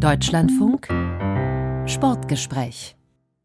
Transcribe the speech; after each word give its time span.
Deutschlandfunk. 0.00 0.88
Sportgespräch 1.86 2.96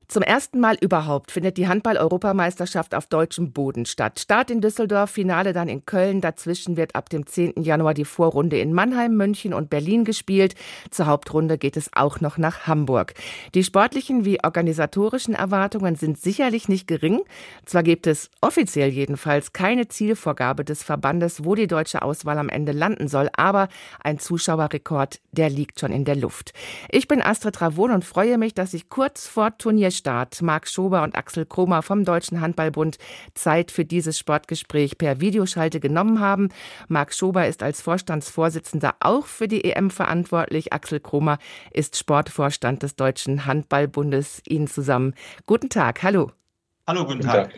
zum 0.07 0.21
ersten 0.21 0.59
Mal 0.59 0.77
überhaupt 0.79 1.31
findet 1.31 1.57
die 1.57 1.67
Handball-Europameisterschaft 1.67 2.93
auf 2.93 3.07
deutschem 3.07 3.51
Boden 3.51 3.85
statt. 3.85 4.19
Start 4.19 4.51
in 4.51 4.61
Düsseldorf, 4.61 5.09
Finale 5.09 5.51
dann 5.51 5.67
in 5.67 5.85
Köln. 5.85 6.21
Dazwischen 6.21 6.77
wird 6.77 6.95
ab 6.95 7.09
dem 7.09 7.25
10. 7.25 7.63
Januar 7.63 7.93
die 7.93 8.05
Vorrunde 8.05 8.59
in 8.59 8.73
Mannheim, 8.73 9.15
München 9.15 9.53
und 9.53 9.69
Berlin 9.69 10.05
gespielt. 10.05 10.53
Zur 10.91 11.07
Hauptrunde 11.07 11.57
geht 11.57 11.75
es 11.75 11.89
auch 11.93 12.19
noch 12.21 12.37
nach 12.37 12.67
Hamburg. 12.67 13.13
Die 13.55 13.63
sportlichen 13.63 14.25
wie 14.25 14.43
organisatorischen 14.43 15.33
Erwartungen 15.33 15.95
sind 15.95 16.19
sicherlich 16.19 16.69
nicht 16.69 16.87
gering. 16.87 17.21
Zwar 17.65 17.83
gibt 17.83 18.05
es 18.05 18.29
offiziell 18.41 18.89
jedenfalls 18.89 19.53
keine 19.53 19.87
Zielvorgabe 19.87 20.63
des 20.63 20.83
Verbandes, 20.83 21.43
wo 21.43 21.55
die 21.55 21.67
deutsche 21.67 22.01
Auswahl 22.03 22.37
am 22.37 22.49
Ende 22.49 22.73
landen 22.73 23.07
soll, 23.07 23.29
aber 23.35 23.69
ein 24.03 24.19
Zuschauerrekord, 24.19 25.19
der 25.31 25.49
liegt 25.49 25.79
schon 25.79 25.91
in 25.91 26.05
der 26.05 26.15
Luft. 26.15 26.53
Ich 26.89 27.07
bin 27.07 27.21
Astrid 27.21 27.55
Travon 27.55 27.91
und 27.91 28.05
freue 28.05 28.37
mich, 28.37 28.53
dass 28.53 28.73
ich 28.73 28.89
kurz 28.89 29.27
vor 29.27 29.57
Turnier 29.57 29.91
Start 29.97 30.41
Marc 30.41 30.67
Schober 30.67 31.03
und 31.03 31.15
Axel 31.15 31.45
Kromer 31.45 31.81
vom 31.81 32.05
Deutschen 32.05 32.41
Handballbund 32.41 32.97
Zeit 33.33 33.71
für 33.71 33.85
dieses 33.85 34.19
Sportgespräch 34.19 34.97
per 34.97 35.19
Videoschalte 35.19 35.79
genommen 35.79 36.19
haben. 36.19 36.49
Marc 36.87 37.13
Schober 37.13 37.47
ist 37.47 37.63
als 37.63 37.81
Vorstandsvorsitzender 37.81 38.95
auch 38.99 39.25
für 39.25 39.47
die 39.47 39.63
EM 39.63 39.89
verantwortlich. 39.89 40.73
Axel 40.73 40.99
Kromer 40.99 41.37
ist 41.71 41.97
Sportvorstand 41.97 42.83
des 42.83 42.95
Deutschen 42.95 43.45
Handballbundes. 43.45 44.41
Ihnen 44.47 44.67
zusammen. 44.67 45.13
Guten 45.45 45.69
Tag, 45.69 46.03
hallo. 46.03 46.31
Hallo, 46.87 47.03
guten 47.03 47.21
Tag. 47.21 47.51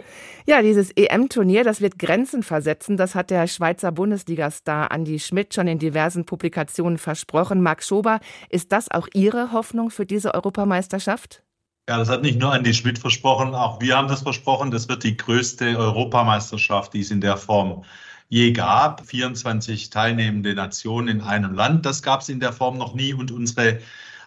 Ja, 0.46 0.62
dieses 0.62 0.91
EM-Turnier, 0.91 1.66
das 1.66 1.82
wird 1.82 1.99
Grenzen 1.99 2.44
versetzen. 2.44 2.96
Das 2.96 3.13
hat 3.13 3.30
der 3.30 3.46
Schweizer 3.48 3.91
Bundesliga-Star 3.91 4.90
Andi 4.91 5.20
Schmidt 5.20 5.54
schon 5.54 5.68
in 5.68 5.80
diversen 5.80 6.26
Publikationen 6.26 6.98
versprochen. 6.98 7.62
Marc 7.62 7.84
Schober, 7.84 8.22
ist 8.49 8.72
das 8.72 8.90
auch 8.90 9.10
Ihre 9.13 9.52
Hoffnung 9.52 9.90
für 9.90 10.05
diese 10.05 10.34
Europameisterschaft? 10.34 11.44
Ja, 11.90 11.98
das 11.98 12.09
hat 12.09 12.22
nicht 12.22 12.38
nur 12.38 12.52
Andi 12.52 12.74
Schmidt 12.74 12.99
versprochen, 12.99 13.55
auch 13.55 13.80
wir 13.80 13.96
haben 13.96 14.10
das 14.10 14.21
versprochen. 14.21 14.71
Das 14.71 14.90
wird 14.90 15.04
die 15.04 15.16
größte 15.16 15.77
Europameisterschaft, 15.77 16.93
die 16.93 16.99
es 16.99 17.12
in 17.12 17.21
der 17.21 17.38
Form 17.38 17.85
je 18.27 18.52
gab. 18.52 19.05
24 19.05 19.90
teilnehmende 19.90 20.54
Nationen 20.54 21.08
in 21.08 21.21
einem 21.21 21.54
Land. 21.54 21.85
Das 21.85 22.04
gab 22.04 22.21
es 22.21 22.30
in 22.30 22.41
der 22.41 22.52
Form 22.52 22.77
noch 22.77 22.93
nie. 22.93 23.13
Und 23.13 23.32
unsere 23.32 23.80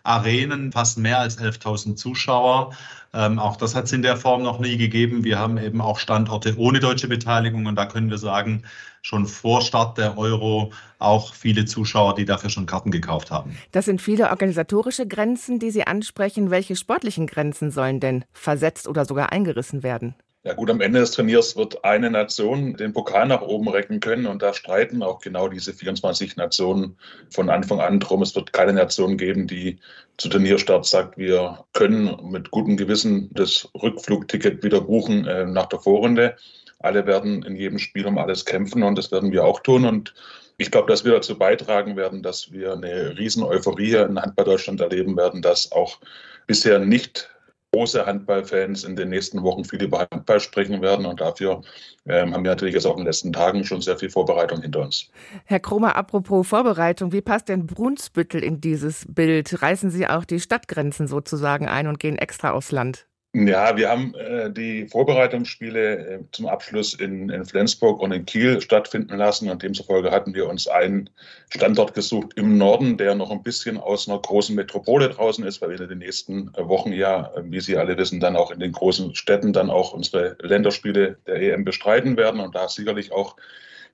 Arenen 0.03 0.73
fassen 0.73 1.03
mehr 1.03 1.19
als 1.19 1.39
11.000 1.39 1.97
Zuschauer. 1.97 2.75
Ähm, 3.13 3.39
auch 3.39 3.57
das 3.57 3.75
hat 3.75 3.85
es 3.85 3.93
in 3.93 4.03
der 4.03 4.17
Form 4.17 4.43
noch 4.43 4.61
nie 4.61 4.77
gegeben. 4.77 5.25
Wir 5.25 5.39
haben 5.39 5.59
eben 5.59 5.81
auch 5.81 5.99
Standorte 5.99 6.57
ohne 6.57 6.81
deutsche 6.81 7.09
Beteiligung 7.09 7.67
und 7.67 7.75
da 7.75 7.87
können 7.87 8.11
wir 8.11 8.19
sagen, 8.19 8.63
schon 9.03 9.27
vor 9.27 9.63
Start 9.63 9.99
der 9.99 10.19
Euro 10.19 10.73
auch 10.99 11.35
viele 11.35 11.65
Zuschauer, 11.65 12.15
die 12.15 12.25
dafür 12.25 12.51
schon 12.51 12.67
Karten 12.67 12.91
gekauft 12.91 13.31
haben. 13.31 13.57
Das 13.73 13.87
sind 13.87 14.01
viele 14.01 14.31
organisatorische 14.31 15.07
Grenzen, 15.07 15.59
die 15.59 15.71
Sie 15.71 15.87
ansprechen. 15.87 16.51
Welche 16.51 16.77
sportlichen 16.77 17.27
Grenzen 17.27 17.71
sollen 17.71 18.01
denn 18.01 18.25
versetzt 18.33 18.87
oder 18.87 19.05
sogar 19.05 19.33
eingerissen 19.33 19.83
werden? 19.83 20.15
Ja 20.43 20.55
gut, 20.55 20.71
am 20.71 20.81
Ende 20.81 21.01
des 21.01 21.11
Turniers 21.11 21.55
wird 21.55 21.85
eine 21.85 22.11
Nation 22.11 22.75
den 22.75 22.95
Pokal 22.95 23.29
nach 23.29 23.43
oben 23.43 23.69
recken 23.69 24.01
können 24.01 24.25
und 24.25 24.41
da 24.41 24.55
streiten 24.55 25.03
auch 25.03 25.21
genau 25.21 25.49
diese 25.49 25.75
24 25.75 26.37
Nationen 26.37 26.97
von 27.29 27.51
Anfang 27.51 27.79
an 27.81 28.01
drum. 28.01 28.23
Es 28.23 28.35
wird 28.35 28.55
keine 28.55 28.73
Nation 28.73 29.19
geben, 29.19 29.47
die 29.47 29.79
zu 30.17 30.31
Turnierstart 30.31 30.87
sagt, 30.87 31.19
wir 31.19 31.67
können 31.75 32.17
mit 32.31 32.51
gutem 32.51 32.79
Gewissen 32.79 33.29
das 33.35 33.69
Rückflugticket 33.75 34.65
wieder 34.65 34.81
buchen 34.81 35.27
äh, 35.27 35.45
nach 35.45 35.67
der 35.67 35.81
Vorrunde. 35.81 36.37
Alle 36.79 37.05
werden 37.05 37.43
in 37.43 37.55
jedem 37.55 37.79
Spiel 37.79 38.07
um 38.07 38.17
alles 38.17 38.47
kämpfen 38.47 38.83
und 38.83 38.97
das 38.97 39.13
werden 39.13 39.33
wir 39.33 39.45
auch 39.45 39.61
tun 39.61 39.85
und 39.85 40.15
ich 40.57 40.71
glaube, 40.71 40.89
dass 40.89 41.05
wir 41.05 41.13
dazu 41.13 41.39
beitragen 41.39 41.97
werden, 41.97 42.23
dass 42.23 42.51
wir 42.51 42.73
eine 42.73 43.19
riesen 43.19 43.43
Euphorie 43.43 43.95
in 43.95 44.21
Handball 44.21 44.47
Deutschland 44.47 44.81
erleben 44.81 45.19
werden, 45.19 45.43
dass 45.43 45.71
auch 45.73 45.99
bisher 46.47 46.79
nicht 46.79 47.29
große 47.73 48.05
Handballfans 48.05 48.85
in 48.85 48.97
den 48.97 49.11
nächsten 49.11 49.43
Wochen 49.43 49.65
viel 49.65 49.83
über 49.83 50.07
Handball 50.11 50.41
sprechen 50.41 50.83
werden. 50.83 51.07
Und 51.07 51.21
dafür 51.21 51.63
ähm, 52.07 52.35
haben 52.35 52.45
wir 52.45 52.51
natürlich 52.51 52.75
jetzt 52.75 52.87
auch 52.87 52.93
in 52.93 53.01
den 53.01 53.07
letzten 53.07 53.33
Tagen 53.33 53.65
schon 53.65 53.81
sehr 53.81 53.99
viel 53.99 54.11
Vorbereitung 54.11 54.63
hinter 54.63 54.81
uns. 54.81 55.09
Herr 55.45 55.61
Kromer, 55.61 55.97
apropos 55.97 56.47
Vorbereitung, 56.47 57.13
wie 57.13 57.21
passt 57.21 57.49
denn 57.49 57.67
Brunsbüttel 57.67 58.43
in 58.43 58.61
dieses 58.61 59.07
Bild? 59.09 59.63
Reißen 59.63 59.91
Sie 59.91 60.07
auch 60.07 60.25
die 60.25 60.41
Stadtgrenzen 60.41 61.07
sozusagen 61.07 61.69
ein 61.69 61.87
und 61.87 61.99
gehen 61.99 62.19
extra 62.19 62.51
aufs 62.51 62.73
Land? 62.73 63.07
Ja, 63.33 63.77
wir 63.77 63.89
haben 63.89 64.13
äh, 64.17 64.51
die 64.51 64.89
Vorbereitungsspiele 64.89 65.97
äh, 65.99 66.21
zum 66.33 66.49
Abschluss 66.49 66.95
in, 66.95 67.29
in, 67.31 67.45
Flensburg 67.45 68.01
und 68.01 68.11
in 68.11 68.27
Kiel 68.27 68.61
stattfinden 68.61 69.17
lassen 69.17 69.49
und 69.49 69.63
demzufolge 69.63 70.11
hatten 70.11 70.35
wir 70.35 70.49
uns 70.49 70.67
einen 70.67 71.09
Standort 71.49 71.95
gesucht 71.95 72.33
im 72.35 72.59
Norden, 72.59 72.97
der 72.97 73.15
noch 73.15 73.31
ein 73.31 73.45
bisschen 73.45 73.79
aus 73.79 74.09
einer 74.09 74.19
großen 74.19 74.57
Metropole 74.57 75.11
draußen 75.11 75.45
ist, 75.45 75.63
weil 75.63 75.71
wir 75.71 75.81
in 75.81 75.89
den 75.89 75.99
nächsten 75.99 76.53
Wochen 76.57 76.93
ja, 76.93 77.31
wie 77.45 77.61
Sie 77.61 77.77
alle 77.77 77.97
wissen, 77.97 78.19
dann 78.19 78.35
auch 78.35 78.51
in 78.51 78.59
den 78.59 78.73
großen 78.73 79.15
Städten 79.15 79.53
dann 79.53 79.71
auch 79.71 79.93
unsere 79.93 80.37
Länderspiele 80.41 81.17
der 81.29 81.37
EM 81.37 81.65
bestreiten 81.65 82.17
werden 82.17 82.41
und 82.41 82.57
da 82.57 82.67
sicherlich 82.67 83.13
auch 83.13 83.37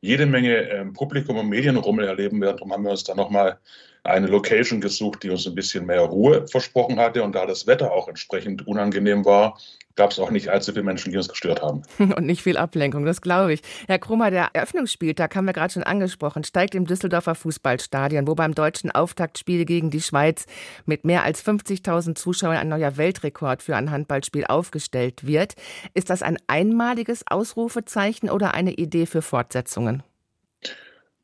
jede 0.00 0.24
Menge 0.24 0.70
äh, 0.70 0.84
Publikum 0.86 1.36
und 1.36 1.50
Medienrummel 1.50 2.06
erleben 2.06 2.40
werden. 2.40 2.56
Darum 2.56 2.72
haben 2.72 2.84
wir 2.84 2.90
uns 2.90 3.04
dann 3.04 3.18
nochmal 3.18 3.58
eine 4.06 4.26
Location 4.26 4.80
gesucht, 4.80 5.22
die 5.22 5.30
uns 5.30 5.46
ein 5.46 5.54
bisschen 5.54 5.86
mehr 5.86 6.00
Ruhe 6.00 6.46
versprochen 6.48 6.98
hatte. 6.98 7.22
Und 7.22 7.34
da 7.34 7.46
das 7.46 7.66
Wetter 7.66 7.92
auch 7.92 8.08
entsprechend 8.08 8.66
unangenehm 8.66 9.24
war, 9.24 9.58
gab 9.96 10.10
es 10.10 10.18
auch 10.18 10.30
nicht 10.30 10.48
allzu 10.48 10.72
viele 10.72 10.84
Menschen, 10.84 11.10
die 11.10 11.16
uns 11.16 11.28
gestört 11.28 11.62
haben. 11.62 11.82
Und 11.98 12.26
nicht 12.26 12.42
viel 12.42 12.56
Ablenkung, 12.56 13.04
das 13.04 13.20
glaube 13.20 13.54
ich. 13.54 13.62
Herr 13.88 13.98
Krummer, 13.98 14.30
der 14.30 14.50
Eröffnungsspieltag 14.52 15.34
haben 15.34 15.46
wir 15.46 15.52
gerade 15.52 15.72
schon 15.72 15.82
angesprochen, 15.82 16.44
steigt 16.44 16.74
im 16.74 16.86
Düsseldorfer 16.86 17.34
Fußballstadion, 17.34 18.26
wo 18.28 18.34
beim 18.34 18.54
deutschen 18.54 18.90
Auftaktspiel 18.90 19.64
gegen 19.64 19.90
die 19.90 20.02
Schweiz 20.02 20.44
mit 20.84 21.04
mehr 21.04 21.24
als 21.24 21.44
50.000 21.44 22.14
Zuschauern 22.14 22.58
ein 22.58 22.68
neuer 22.68 22.96
Weltrekord 22.96 23.62
für 23.62 23.74
ein 23.74 23.90
Handballspiel 23.90 24.44
aufgestellt 24.44 25.26
wird. 25.26 25.54
Ist 25.94 26.10
das 26.10 26.22
ein 26.22 26.36
einmaliges 26.46 27.24
Ausrufezeichen 27.28 28.30
oder 28.30 28.54
eine 28.54 28.72
Idee 28.72 29.06
für 29.06 29.22
Fortsetzungen? 29.22 30.02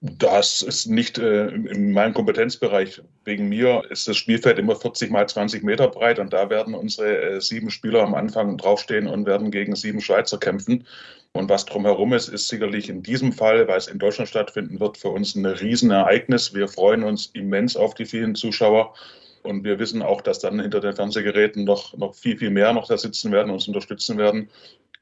Das 0.04 0.62
ist 0.62 0.86
nicht 0.86 1.18
äh, 1.18 1.46
in 1.46 1.92
meinem 1.92 2.12
Kompetenzbereich. 2.12 3.00
Wegen 3.24 3.48
mir 3.48 3.84
ist 3.88 4.08
das 4.08 4.16
Spielfeld 4.16 4.58
immer 4.58 4.74
40 4.74 5.12
mal 5.12 5.28
20 5.28 5.62
Meter 5.62 5.86
breit 5.86 6.18
und 6.18 6.32
da 6.32 6.50
werden 6.50 6.74
unsere 6.74 7.36
äh, 7.36 7.40
sieben 7.40 7.70
Spieler 7.70 8.02
am 8.02 8.14
Anfang 8.14 8.58
draufstehen 8.58 9.06
und 9.06 9.26
werden 9.26 9.52
gegen 9.52 9.76
sieben 9.76 10.00
Schweizer 10.00 10.38
kämpfen. 10.38 10.88
Und 11.34 11.48
was 11.48 11.66
drumherum 11.66 12.14
ist, 12.14 12.26
ist 12.26 12.48
sicherlich 12.48 12.88
in 12.88 13.04
diesem 13.04 13.32
Fall, 13.32 13.68
weil 13.68 13.78
es 13.78 13.86
in 13.86 14.00
Deutschland 14.00 14.28
stattfinden 14.28 14.80
wird, 14.80 14.98
für 14.98 15.10
uns 15.10 15.36
ein 15.36 15.46
Riesenereignis. 15.46 16.52
Wir 16.52 16.66
freuen 16.66 17.04
uns 17.04 17.26
immens 17.26 17.76
auf 17.76 17.94
die 17.94 18.04
vielen 18.04 18.34
Zuschauer. 18.34 18.94
Und 19.44 19.62
wir 19.62 19.78
wissen 19.78 20.02
auch, 20.02 20.20
dass 20.20 20.40
dann 20.40 20.60
hinter 20.60 20.80
den 20.80 20.94
Fernsehgeräten 20.94 21.64
noch, 21.64 21.96
noch 21.96 22.16
viel, 22.16 22.36
viel 22.36 22.50
mehr 22.50 22.72
noch 22.72 22.88
da 22.88 22.98
sitzen 22.98 23.30
werden, 23.30 23.50
uns 23.50 23.68
unterstützen 23.68 24.18
werden. 24.18 24.48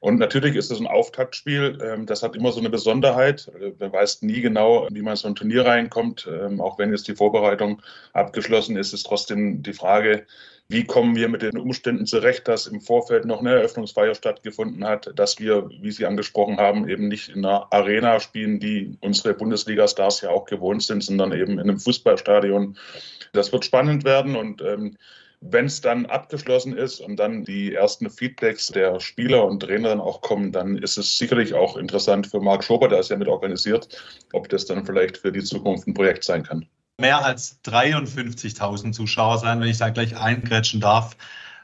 Und 0.01 0.17
natürlich 0.17 0.55
ist 0.55 0.71
es 0.71 0.79
ein 0.79 0.87
Auftaktspiel. 0.87 1.77
Ähm, 1.81 2.07
das 2.07 2.23
hat 2.23 2.35
immer 2.35 2.51
so 2.51 2.59
eine 2.59 2.71
Besonderheit. 2.71 3.49
Man 3.79 3.93
weiß 3.93 4.23
nie 4.23 4.41
genau, 4.41 4.87
wie 4.91 5.03
man 5.03 5.15
so 5.15 5.27
ein 5.27 5.35
Turnier 5.35 5.65
reinkommt. 5.65 6.27
Ähm, 6.27 6.59
auch 6.59 6.79
wenn 6.79 6.91
jetzt 6.91 7.07
die 7.07 7.15
Vorbereitung 7.15 7.81
abgeschlossen 8.13 8.77
ist, 8.77 8.93
ist 8.93 9.03
trotzdem 9.03 9.61
die 9.61 9.73
Frage, 9.73 10.25
wie 10.69 10.85
kommen 10.85 11.15
wir 11.15 11.29
mit 11.29 11.43
den 11.43 11.57
Umständen 11.57 12.07
zurecht, 12.07 12.47
dass 12.47 12.65
im 12.65 12.81
Vorfeld 12.81 13.25
noch 13.25 13.41
eine 13.41 13.51
Eröffnungsfeier 13.51 14.15
stattgefunden 14.15 14.83
hat, 14.85 15.11
dass 15.15 15.39
wir, 15.39 15.69
wie 15.69 15.91
Sie 15.91 16.05
angesprochen 16.07 16.57
haben, 16.57 16.89
eben 16.89 17.07
nicht 17.07 17.29
in 17.29 17.45
einer 17.45 17.71
Arena 17.71 18.19
spielen, 18.19 18.59
die 18.59 18.97
unsere 19.01 19.35
Bundesliga-Stars 19.35 20.21
ja 20.21 20.31
auch 20.31 20.45
gewohnt 20.45 20.81
sind, 20.81 21.03
sondern 21.03 21.31
eben 21.31 21.53
in 21.53 21.59
einem 21.59 21.79
Fußballstadion. 21.79 22.75
Das 23.33 23.51
wird 23.53 23.65
spannend 23.65 24.03
werden 24.03 24.35
und 24.35 24.61
ähm, 24.63 24.97
wenn 25.41 25.65
es 25.65 25.81
dann 25.81 26.05
abgeschlossen 26.05 26.77
ist 26.77 26.99
und 26.99 27.17
dann 27.17 27.43
die 27.43 27.73
ersten 27.73 28.09
Feedbacks 28.09 28.67
der 28.67 28.99
Spieler 28.99 29.45
und 29.45 29.59
Trainer 29.59 29.89
dann 29.89 29.99
auch 29.99 30.21
kommen, 30.21 30.51
dann 30.51 30.77
ist 30.77 30.97
es 30.97 31.17
sicherlich 31.17 31.55
auch 31.55 31.77
interessant 31.77 32.27
für 32.27 32.39
Marc 32.39 32.63
Schober, 32.63 32.87
der 32.87 32.99
es 32.99 33.09
ja 33.09 33.17
mit 33.17 33.27
organisiert, 33.27 33.87
ob 34.33 34.47
das 34.49 34.65
dann 34.65 34.85
vielleicht 34.85 35.17
für 35.17 35.31
die 35.31 35.43
Zukunft 35.43 35.87
ein 35.87 35.95
Projekt 35.95 36.23
sein 36.23 36.43
kann. 36.43 36.65
Mehr 36.99 37.25
als 37.25 37.59
53.000 37.65 38.91
Zuschauer 38.91 39.39
sein, 39.39 39.59
wenn 39.59 39.67
ich 39.67 39.79
da 39.79 39.89
gleich 39.89 40.15
eingrätschen 40.15 40.79
darf. 40.79 41.17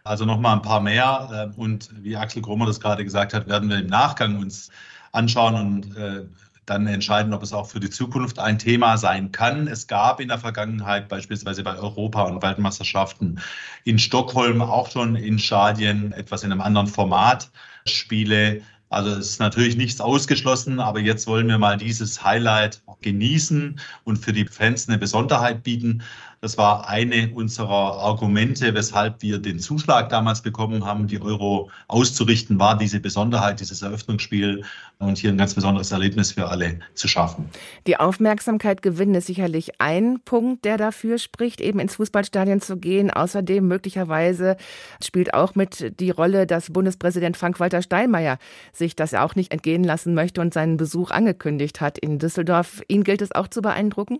Also 0.03 0.25
nochmal 0.25 0.55
ein 0.55 0.63
paar 0.63 0.81
mehr. 0.81 1.51
Äh, 1.55 1.59
und 1.59 1.89
wie 2.01 2.15
Axel 2.15 2.41
Kromer 2.41 2.65
das 2.65 2.79
gerade 2.79 3.03
gesagt 3.03 3.35
hat, 3.35 3.47
werden 3.47 3.69
wir 3.69 3.77
im 3.77 3.87
Nachgang 3.87 4.39
uns 4.39 4.71
anschauen 5.11 5.55
und 5.55 5.97
äh, 5.97 6.25
dann 6.67 6.85
entscheiden, 6.85 7.33
ob 7.33 7.41
es 7.41 7.53
auch 7.53 7.67
für 7.67 7.79
die 7.79 7.89
Zukunft 7.89 8.39
ein 8.39 8.59
Thema 8.59 8.97
sein 8.97 9.31
kann. 9.31 9.67
Es 9.67 9.87
gab 9.87 10.19
in 10.19 10.27
der 10.27 10.37
Vergangenheit 10.37 11.07
beispielsweise 11.07 11.63
bei 11.63 11.75
Europa- 11.75 12.23
und 12.23 12.43
Weltmeisterschaften 12.43 13.39
in 13.85 13.97
Stockholm 13.97 14.61
auch 14.61 14.91
schon 14.91 15.15
in 15.15 15.39
Stadien 15.39 16.11
etwas 16.11 16.43
in 16.43 16.51
einem 16.51 16.61
anderen 16.61 16.87
Format 16.87 17.49
Spiele. 17.85 18.61
Also 18.89 19.11
es 19.11 19.31
ist 19.31 19.39
natürlich 19.39 19.75
nichts 19.77 19.99
ausgeschlossen, 20.01 20.79
aber 20.79 20.99
jetzt 20.99 21.25
wollen 21.27 21.47
wir 21.47 21.57
mal 21.57 21.77
dieses 21.77 22.23
Highlight 22.23 22.81
genießen 23.01 23.79
und 24.03 24.17
für 24.17 24.33
die 24.33 24.45
Fans 24.45 24.87
eine 24.87 24.97
Besonderheit 24.97 25.63
bieten. 25.63 26.03
Das 26.41 26.57
war 26.57 26.87
eine 26.87 27.31
unserer 27.33 27.97
Argumente, 27.97 28.73
weshalb 28.75 29.21
wir 29.23 29.39
den 29.39 29.59
Zuschlag 29.59 30.09
damals 30.09 30.41
bekommen 30.41 30.85
haben, 30.85 31.07
die 31.07 31.19
Euro 31.19 31.71
auszurichten, 31.87 32.59
war 32.59 32.77
diese 32.77 32.99
Besonderheit, 32.99 33.59
dieses 33.59 33.81
Eröffnungsspiel 33.81 34.63
und 34.99 35.17
hier 35.17 35.31
ein 35.31 35.37
ganz 35.37 35.55
besonderes 35.55 35.91
Erlebnis 35.91 36.33
für 36.33 36.47
alle 36.47 36.79
zu 36.93 37.07
schaffen. 37.07 37.49
Die 37.87 37.97
Aufmerksamkeit 37.97 38.83
gewinnen 38.83 39.15
ist 39.15 39.27
sicherlich 39.27 39.81
ein 39.81 40.19
Punkt, 40.25 40.63
der 40.65 40.77
dafür 40.77 41.17
spricht, 41.17 41.59
eben 41.59 41.79
ins 41.79 41.95
Fußballstadion 41.95 42.61
zu 42.61 42.77
gehen. 42.77 43.09
Außerdem 43.09 43.67
möglicherweise 43.67 44.57
spielt 45.03 45.33
auch 45.33 45.55
mit 45.55 45.99
die 45.99 46.11
Rolle, 46.11 46.45
dass 46.45 46.71
Bundespräsident 46.71 47.35
Frank-Walter 47.35 47.81
Steinmeier 47.81 48.37
sich 48.73 48.95
das 48.95 49.13
auch 49.15 49.35
nicht 49.35 49.51
entgehen 49.51 49.83
lassen 49.83 50.13
möchte 50.13 50.41
und 50.41 50.53
seinen 50.53 50.77
Besuch 50.77 51.09
angekündigt 51.09 51.81
hat 51.81 51.97
in 51.97 52.19
Düsseldorf. 52.19 52.81
Ihn 52.87 53.03
gilt 53.03 53.23
es 53.23 53.31
auch 53.31 53.47
zu 53.47 53.61
beeindrucken? 53.61 54.19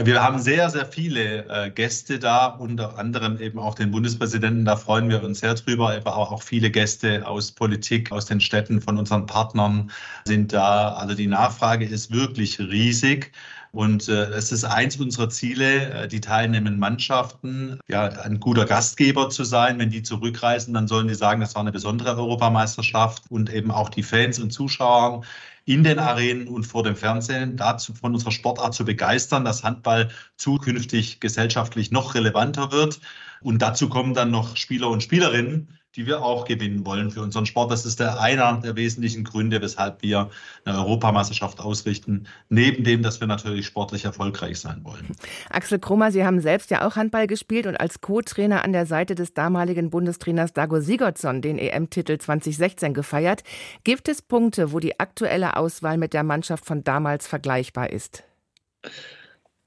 Wir 0.00 0.22
haben 0.22 0.38
sehr, 0.38 0.70
sehr 0.70 0.86
viele 0.86 1.44
äh, 1.48 1.70
Gäste 1.70 2.20
da, 2.20 2.46
unter 2.46 2.98
anderem 2.98 3.40
eben 3.40 3.58
auch 3.58 3.74
den 3.74 3.90
Bundespräsidenten. 3.90 4.64
Da 4.64 4.76
freuen 4.76 5.08
wir 5.08 5.24
uns 5.24 5.40
sehr 5.40 5.54
drüber. 5.54 5.92
Aber 5.92 6.16
auch 6.16 6.40
viele 6.40 6.70
Gäste 6.70 7.26
aus 7.26 7.50
Politik, 7.50 8.12
aus 8.12 8.26
den 8.26 8.40
Städten 8.40 8.80
von 8.80 8.96
unseren 8.96 9.26
Partnern 9.26 9.90
sind 10.24 10.52
da. 10.52 10.90
Also 10.90 11.16
die 11.16 11.26
Nachfrage 11.26 11.84
ist 11.84 12.12
wirklich 12.12 12.60
riesig. 12.60 13.32
Und 13.72 14.08
äh, 14.08 14.26
es 14.30 14.52
ist 14.52 14.64
eins 14.64 14.96
unserer 14.98 15.30
Ziele, 15.30 15.90
äh, 15.90 16.08
die 16.08 16.20
teilnehmenden 16.20 16.78
Mannschaften, 16.78 17.80
ja, 17.88 18.04
ein 18.04 18.38
guter 18.38 18.66
Gastgeber 18.66 19.30
zu 19.30 19.42
sein. 19.42 19.80
Wenn 19.80 19.90
die 19.90 20.04
zurückreisen, 20.04 20.74
dann 20.74 20.86
sollen 20.86 21.08
die 21.08 21.14
sagen, 21.14 21.40
das 21.40 21.56
war 21.56 21.62
eine 21.62 21.72
besondere 21.72 22.16
Europameisterschaft 22.16 23.24
und 23.30 23.52
eben 23.52 23.72
auch 23.72 23.88
die 23.88 24.04
Fans 24.04 24.38
und 24.38 24.52
Zuschauer 24.52 25.22
in 25.68 25.84
den 25.84 25.98
Arenen 25.98 26.48
und 26.48 26.64
vor 26.64 26.82
dem 26.82 26.96
Fernsehen 26.96 27.58
dazu 27.58 27.92
von 27.92 28.14
unserer 28.14 28.30
Sportart 28.30 28.72
zu 28.72 28.86
begeistern, 28.86 29.44
dass 29.44 29.64
Handball 29.64 30.08
zukünftig 30.36 31.20
gesellschaftlich 31.20 31.90
noch 31.90 32.14
relevanter 32.14 32.72
wird. 32.72 33.00
Und 33.42 33.60
dazu 33.60 33.90
kommen 33.90 34.14
dann 34.14 34.30
noch 34.30 34.56
Spieler 34.56 34.88
und 34.88 35.02
Spielerinnen, 35.02 35.77
die 35.96 36.06
wir 36.06 36.22
auch 36.22 36.44
gewinnen 36.44 36.84
wollen 36.84 37.10
für 37.10 37.22
unseren 37.22 37.46
Sport. 37.46 37.70
Das 37.70 37.86
ist 37.86 38.00
der 38.00 38.20
einer 38.20 38.60
der 38.60 38.76
wesentlichen 38.76 39.24
Gründe, 39.24 39.60
weshalb 39.62 40.02
wir 40.02 40.30
eine 40.64 40.78
Europameisterschaft 40.78 41.60
ausrichten, 41.60 42.26
neben 42.48 42.84
dem, 42.84 43.02
dass 43.02 43.20
wir 43.20 43.26
natürlich 43.26 43.66
sportlich 43.66 44.04
erfolgreich 44.04 44.60
sein 44.60 44.84
wollen. 44.84 45.16
Axel 45.50 45.78
Krummer, 45.78 46.12
Sie 46.12 46.24
haben 46.24 46.40
selbst 46.40 46.70
ja 46.70 46.86
auch 46.86 46.96
Handball 46.96 47.26
gespielt 47.26 47.66
und 47.66 47.76
als 47.76 48.00
Co-Trainer 48.00 48.64
an 48.64 48.72
der 48.72 48.86
Seite 48.86 49.14
des 49.14 49.34
damaligen 49.34 49.90
Bundestrainers 49.90 50.52
Dago 50.52 50.80
Sigurdsson 50.80 51.40
den 51.40 51.58
EM-Titel 51.58 52.18
2016 52.18 52.94
gefeiert. 52.94 53.42
Gibt 53.84 54.08
es 54.08 54.22
Punkte, 54.22 54.72
wo 54.72 54.80
die 54.80 55.00
aktuelle 55.00 55.56
Auswahl 55.56 55.96
mit 55.96 56.12
der 56.12 56.22
Mannschaft 56.22 56.66
von 56.66 56.84
damals 56.84 57.26
vergleichbar 57.26 57.90
ist? 57.90 58.24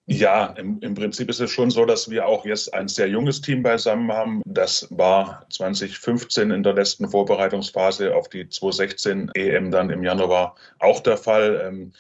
Ja, 0.08 0.48
im, 0.58 0.80
im, 0.82 0.96
Prinzip 0.96 1.30
ist 1.30 1.40
es 1.40 1.52
schon 1.52 1.70
so, 1.70 1.86
dass 1.86 2.10
wir 2.10 2.26
auch 2.26 2.44
jetzt 2.46 2.74
ein 2.74 2.88
sehr 2.88 3.08
junges 3.08 3.40
Team 3.40 3.62
beisammen 3.62 4.12
haben. 4.12 4.42
Das 4.46 4.88
war 4.90 5.46
2015 5.52 6.52
in 6.52 6.64
der 6.64 6.74
letzten 6.74 7.08
Vorbereitungsphase 7.10 8.16
auf 8.16 8.28
die 8.28 8.50
2016 8.50 9.32
EM 9.36 9.72
dann 9.72 9.90
im 9.92 10.04
Januar 10.04 10.56
auch 10.80 11.02
der 11.02 11.18
Fall. 11.18 11.62
Ähm, 11.66 11.94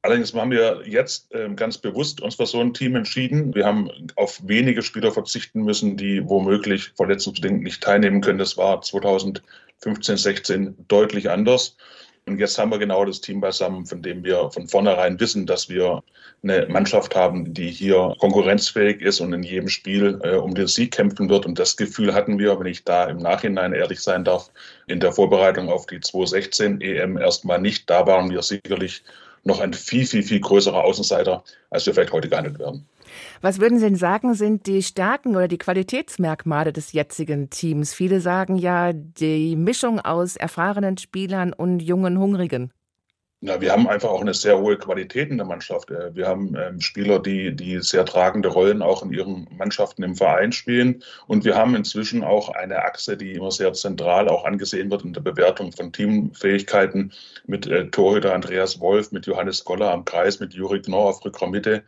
allerdings 0.00 0.32
haben 0.32 0.50
wir 0.50 0.82
jetzt 0.86 1.28
ähm, 1.32 1.54
ganz 1.54 1.76
bewusst 1.78 2.22
uns 2.22 2.36
für 2.36 2.46
so 2.46 2.60
ein 2.60 2.72
Team 2.72 2.96
entschieden. 2.96 3.54
Wir 3.54 3.66
haben 3.66 3.90
auf 4.16 4.40
wenige 4.42 4.82
Spieler 4.82 5.12
verzichten 5.12 5.62
müssen, 5.62 5.98
die 5.98 6.26
womöglich 6.26 6.92
verletzungsbedingt 6.96 7.62
nicht 7.62 7.82
teilnehmen 7.82 8.22
können. 8.22 8.38
Das 8.38 8.56
war 8.56 8.80
2015, 8.80 10.16
16 10.16 10.86
deutlich 10.88 11.28
anders. 11.28 11.76
Und 12.26 12.38
jetzt 12.38 12.58
haben 12.58 12.70
wir 12.70 12.78
genau 12.78 13.04
das 13.04 13.20
Team 13.20 13.40
beisammen, 13.40 13.84
von 13.84 14.00
dem 14.00 14.24
wir 14.24 14.50
von 14.50 14.66
vornherein 14.66 15.20
wissen, 15.20 15.44
dass 15.44 15.68
wir 15.68 16.02
eine 16.42 16.66
Mannschaft 16.68 17.14
haben, 17.14 17.52
die 17.52 17.70
hier 17.70 18.14
konkurrenzfähig 18.18 19.02
ist 19.02 19.20
und 19.20 19.34
in 19.34 19.42
jedem 19.42 19.68
Spiel 19.68 20.18
äh, 20.22 20.36
um 20.36 20.54
den 20.54 20.66
Sieg 20.66 20.92
kämpfen 20.92 21.28
wird. 21.28 21.44
Und 21.44 21.58
das 21.58 21.76
Gefühl 21.76 22.14
hatten 22.14 22.38
wir, 22.38 22.58
wenn 22.58 22.66
ich 22.66 22.82
da 22.82 23.04
im 23.04 23.18
Nachhinein 23.18 23.74
ehrlich 23.74 24.00
sein 24.00 24.24
darf, 24.24 24.50
in 24.86 25.00
der 25.00 25.12
Vorbereitung 25.12 25.68
auf 25.68 25.84
die 25.86 26.00
2016 26.00 26.80
EM 26.80 27.18
erstmal 27.18 27.60
nicht. 27.60 27.90
Da 27.90 28.06
waren 28.06 28.30
wir 28.30 28.42
sicherlich 28.42 29.02
noch 29.44 29.60
ein 29.60 29.74
viel, 29.74 30.06
viel, 30.06 30.22
viel 30.22 30.40
größerer 30.40 30.82
Außenseiter, 30.82 31.44
als 31.68 31.84
wir 31.84 31.92
vielleicht 31.92 32.12
heute 32.12 32.30
gehandelt 32.30 32.58
werden. 32.58 32.86
Was 33.40 33.60
würden 33.60 33.78
Sie 33.78 33.84
denn 33.84 33.96
sagen, 33.96 34.34
sind 34.34 34.66
die 34.66 34.82
Stärken 34.82 35.36
oder 35.36 35.48
die 35.48 35.58
Qualitätsmerkmale 35.58 36.72
des 36.72 36.92
jetzigen 36.92 37.50
Teams? 37.50 37.94
Viele 37.94 38.20
sagen 38.20 38.56
ja, 38.56 38.92
die 38.92 39.56
Mischung 39.56 40.00
aus 40.00 40.36
erfahrenen 40.36 40.98
Spielern 40.98 41.52
und 41.52 41.80
jungen 41.80 42.18
Hungrigen. 42.18 42.72
Ja, 43.40 43.60
wir 43.60 43.72
haben 43.72 43.86
einfach 43.86 44.08
auch 44.08 44.22
eine 44.22 44.32
sehr 44.32 44.58
hohe 44.58 44.78
Qualität 44.78 45.28
in 45.28 45.36
der 45.36 45.46
Mannschaft. 45.46 45.90
Äh, 45.90 46.14
wir 46.14 46.26
haben 46.26 46.56
ähm, 46.56 46.80
Spieler, 46.80 47.18
die, 47.18 47.54
die 47.54 47.78
sehr 47.80 48.06
tragende 48.06 48.48
Rollen 48.48 48.80
auch 48.80 49.02
in 49.02 49.12
ihren 49.12 49.46
Mannschaften 49.50 50.02
im 50.02 50.16
Verein 50.16 50.50
spielen. 50.50 51.02
Und 51.26 51.44
wir 51.44 51.54
haben 51.54 51.74
inzwischen 51.74 52.24
auch 52.24 52.48
eine 52.48 52.82
Achse, 52.84 53.18
die 53.18 53.32
immer 53.32 53.50
sehr 53.50 53.74
zentral 53.74 54.28
auch 54.28 54.46
angesehen 54.46 54.90
wird 54.90 55.04
in 55.04 55.12
der 55.12 55.20
Bewertung 55.20 55.72
von 55.72 55.92
Teamfähigkeiten 55.92 57.12
mit 57.46 57.66
äh, 57.66 57.90
Torhüter 57.90 58.34
Andreas 58.34 58.80
Wolf, 58.80 59.12
mit 59.12 59.26
Johannes 59.26 59.62
Goller 59.62 59.90
am 59.90 60.06
Kreis, 60.06 60.40
mit 60.40 60.54
Juri 60.54 60.80
Knorr 60.80 61.10
auf 61.10 61.24
Rückraum-Mitte. 61.24 61.82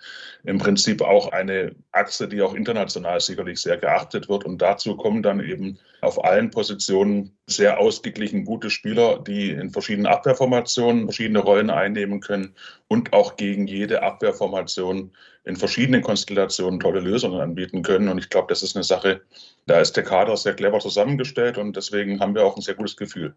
Im 0.44 0.58
Prinzip 0.58 1.00
auch 1.00 1.32
eine 1.32 1.74
Achse, 1.92 2.28
die 2.28 2.42
auch 2.42 2.52
international 2.52 3.18
sicherlich 3.20 3.62
sehr 3.62 3.78
geachtet 3.78 4.28
wird. 4.28 4.44
Und 4.44 4.60
dazu 4.60 4.94
kommen 4.94 5.22
dann 5.22 5.40
eben 5.40 5.78
auf 6.06 6.24
allen 6.24 6.50
Positionen 6.50 7.36
sehr 7.46 7.78
ausgeglichen 7.78 8.44
gute 8.44 8.70
Spieler, 8.70 9.18
die 9.18 9.50
in 9.50 9.70
verschiedenen 9.70 10.06
Abwehrformationen 10.06 11.04
verschiedene 11.04 11.40
Rollen 11.40 11.68
einnehmen 11.68 12.20
können 12.20 12.54
und 12.88 13.12
auch 13.12 13.36
gegen 13.36 13.66
jede 13.66 14.02
Abwehrformation 14.02 15.12
in 15.44 15.56
verschiedenen 15.56 16.02
Konstellationen 16.02 16.80
tolle 16.80 17.00
Lösungen 17.00 17.40
anbieten 17.40 17.82
können. 17.82 18.08
Und 18.08 18.18
ich 18.18 18.30
glaube, 18.30 18.46
das 18.48 18.62
ist 18.62 18.76
eine 18.76 18.84
Sache, 18.84 19.20
da 19.66 19.80
ist 19.80 19.96
der 19.96 20.04
Kader 20.04 20.36
sehr 20.36 20.54
clever 20.54 20.78
zusammengestellt 20.78 21.58
und 21.58 21.76
deswegen 21.76 22.20
haben 22.20 22.34
wir 22.34 22.44
auch 22.44 22.56
ein 22.56 22.62
sehr 22.62 22.74
gutes 22.74 22.96
Gefühl. 22.96 23.34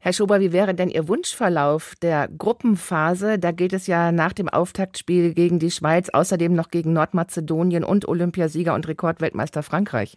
Herr 0.00 0.12
Schober, 0.12 0.40
wie 0.40 0.52
wäre 0.52 0.74
denn 0.74 0.88
Ihr 0.88 1.06
Wunschverlauf 1.06 1.94
der 2.02 2.26
Gruppenphase? 2.36 3.38
Da 3.38 3.52
geht 3.52 3.72
es 3.72 3.86
ja 3.86 4.10
nach 4.10 4.32
dem 4.32 4.48
Auftaktspiel 4.48 5.32
gegen 5.32 5.60
die 5.60 5.70
Schweiz 5.70 6.08
außerdem 6.08 6.52
noch 6.52 6.70
gegen 6.70 6.92
Nordmazedonien 6.92 7.84
und 7.84 8.08
Olympiasieger 8.08 8.74
und 8.74 8.88
Rekordweltmeister 8.88 9.62
Frankreich. 9.62 10.16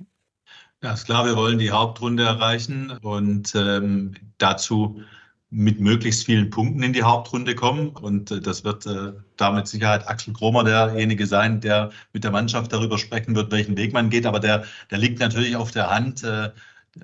Ja, 0.85 0.93
ist 0.93 1.05
klar, 1.05 1.25
wir 1.25 1.35
wollen 1.35 1.57
die 1.57 1.71
Hauptrunde 1.71 2.21
erreichen 2.21 2.91
und 3.01 3.55
ähm, 3.55 4.13
dazu 4.37 5.01
mit 5.49 5.79
möglichst 5.79 6.27
vielen 6.27 6.51
Punkten 6.51 6.83
in 6.83 6.93
die 6.93 7.01
Hauptrunde 7.01 7.55
kommen. 7.55 7.89
Und 7.89 8.29
äh, 8.29 8.39
das 8.39 8.63
wird 8.63 8.85
äh, 8.85 9.13
da 9.35 9.51
mit 9.51 9.67
Sicherheit 9.67 10.07
Axel 10.07 10.35
Kromer 10.35 10.63
derjenige 10.63 11.25
sein, 11.25 11.59
der 11.59 11.89
mit 12.13 12.23
der 12.23 12.29
Mannschaft 12.29 12.71
darüber 12.71 12.99
sprechen 12.99 13.35
wird, 13.35 13.51
welchen 13.51 13.75
Weg 13.77 13.93
man 13.93 14.11
geht. 14.11 14.27
Aber 14.27 14.39
der, 14.39 14.63
der 14.91 14.99
liegt 14.99 15.17
natürlich 15.17 15.55
auf 15.55 15.71
der 15.71 15.89
Hand. 15.89 16.23
Äh, 16.23 16.51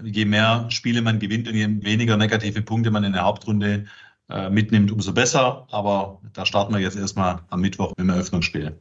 je 0.03 0.25
mehr 0.25 0.67
Spiele 0.69 1.01
man 1.01 1.17
gewinnt 1.17 1.47
und 1.47 1.55
je 1.55 1.67
weniger 1.81 2.17
negative 2.17 2.61
Punkte 2.61 2.91
man 2.91 3.03
in 3.03 3.13
der 3.13 3.23
Hauptrunde 3.23 3.85
äh, 4.29 4.51
mitnimmt, 4.51 4.91
umso 4.91 5.11
besser. 5.11 5.65
Aber 5.71 6.21
da 6.33 6.45
starten 6.45 6.71
wir 6.71 6.81
jetzt 6.81 6.97
erstmal 6.97 7.39
am 7.49 7.61
Mittwoch 7.61 7.89
mit 7.97 8.01
dem 8.01 8.09
Eröffnungsspiel. 8.09 8.79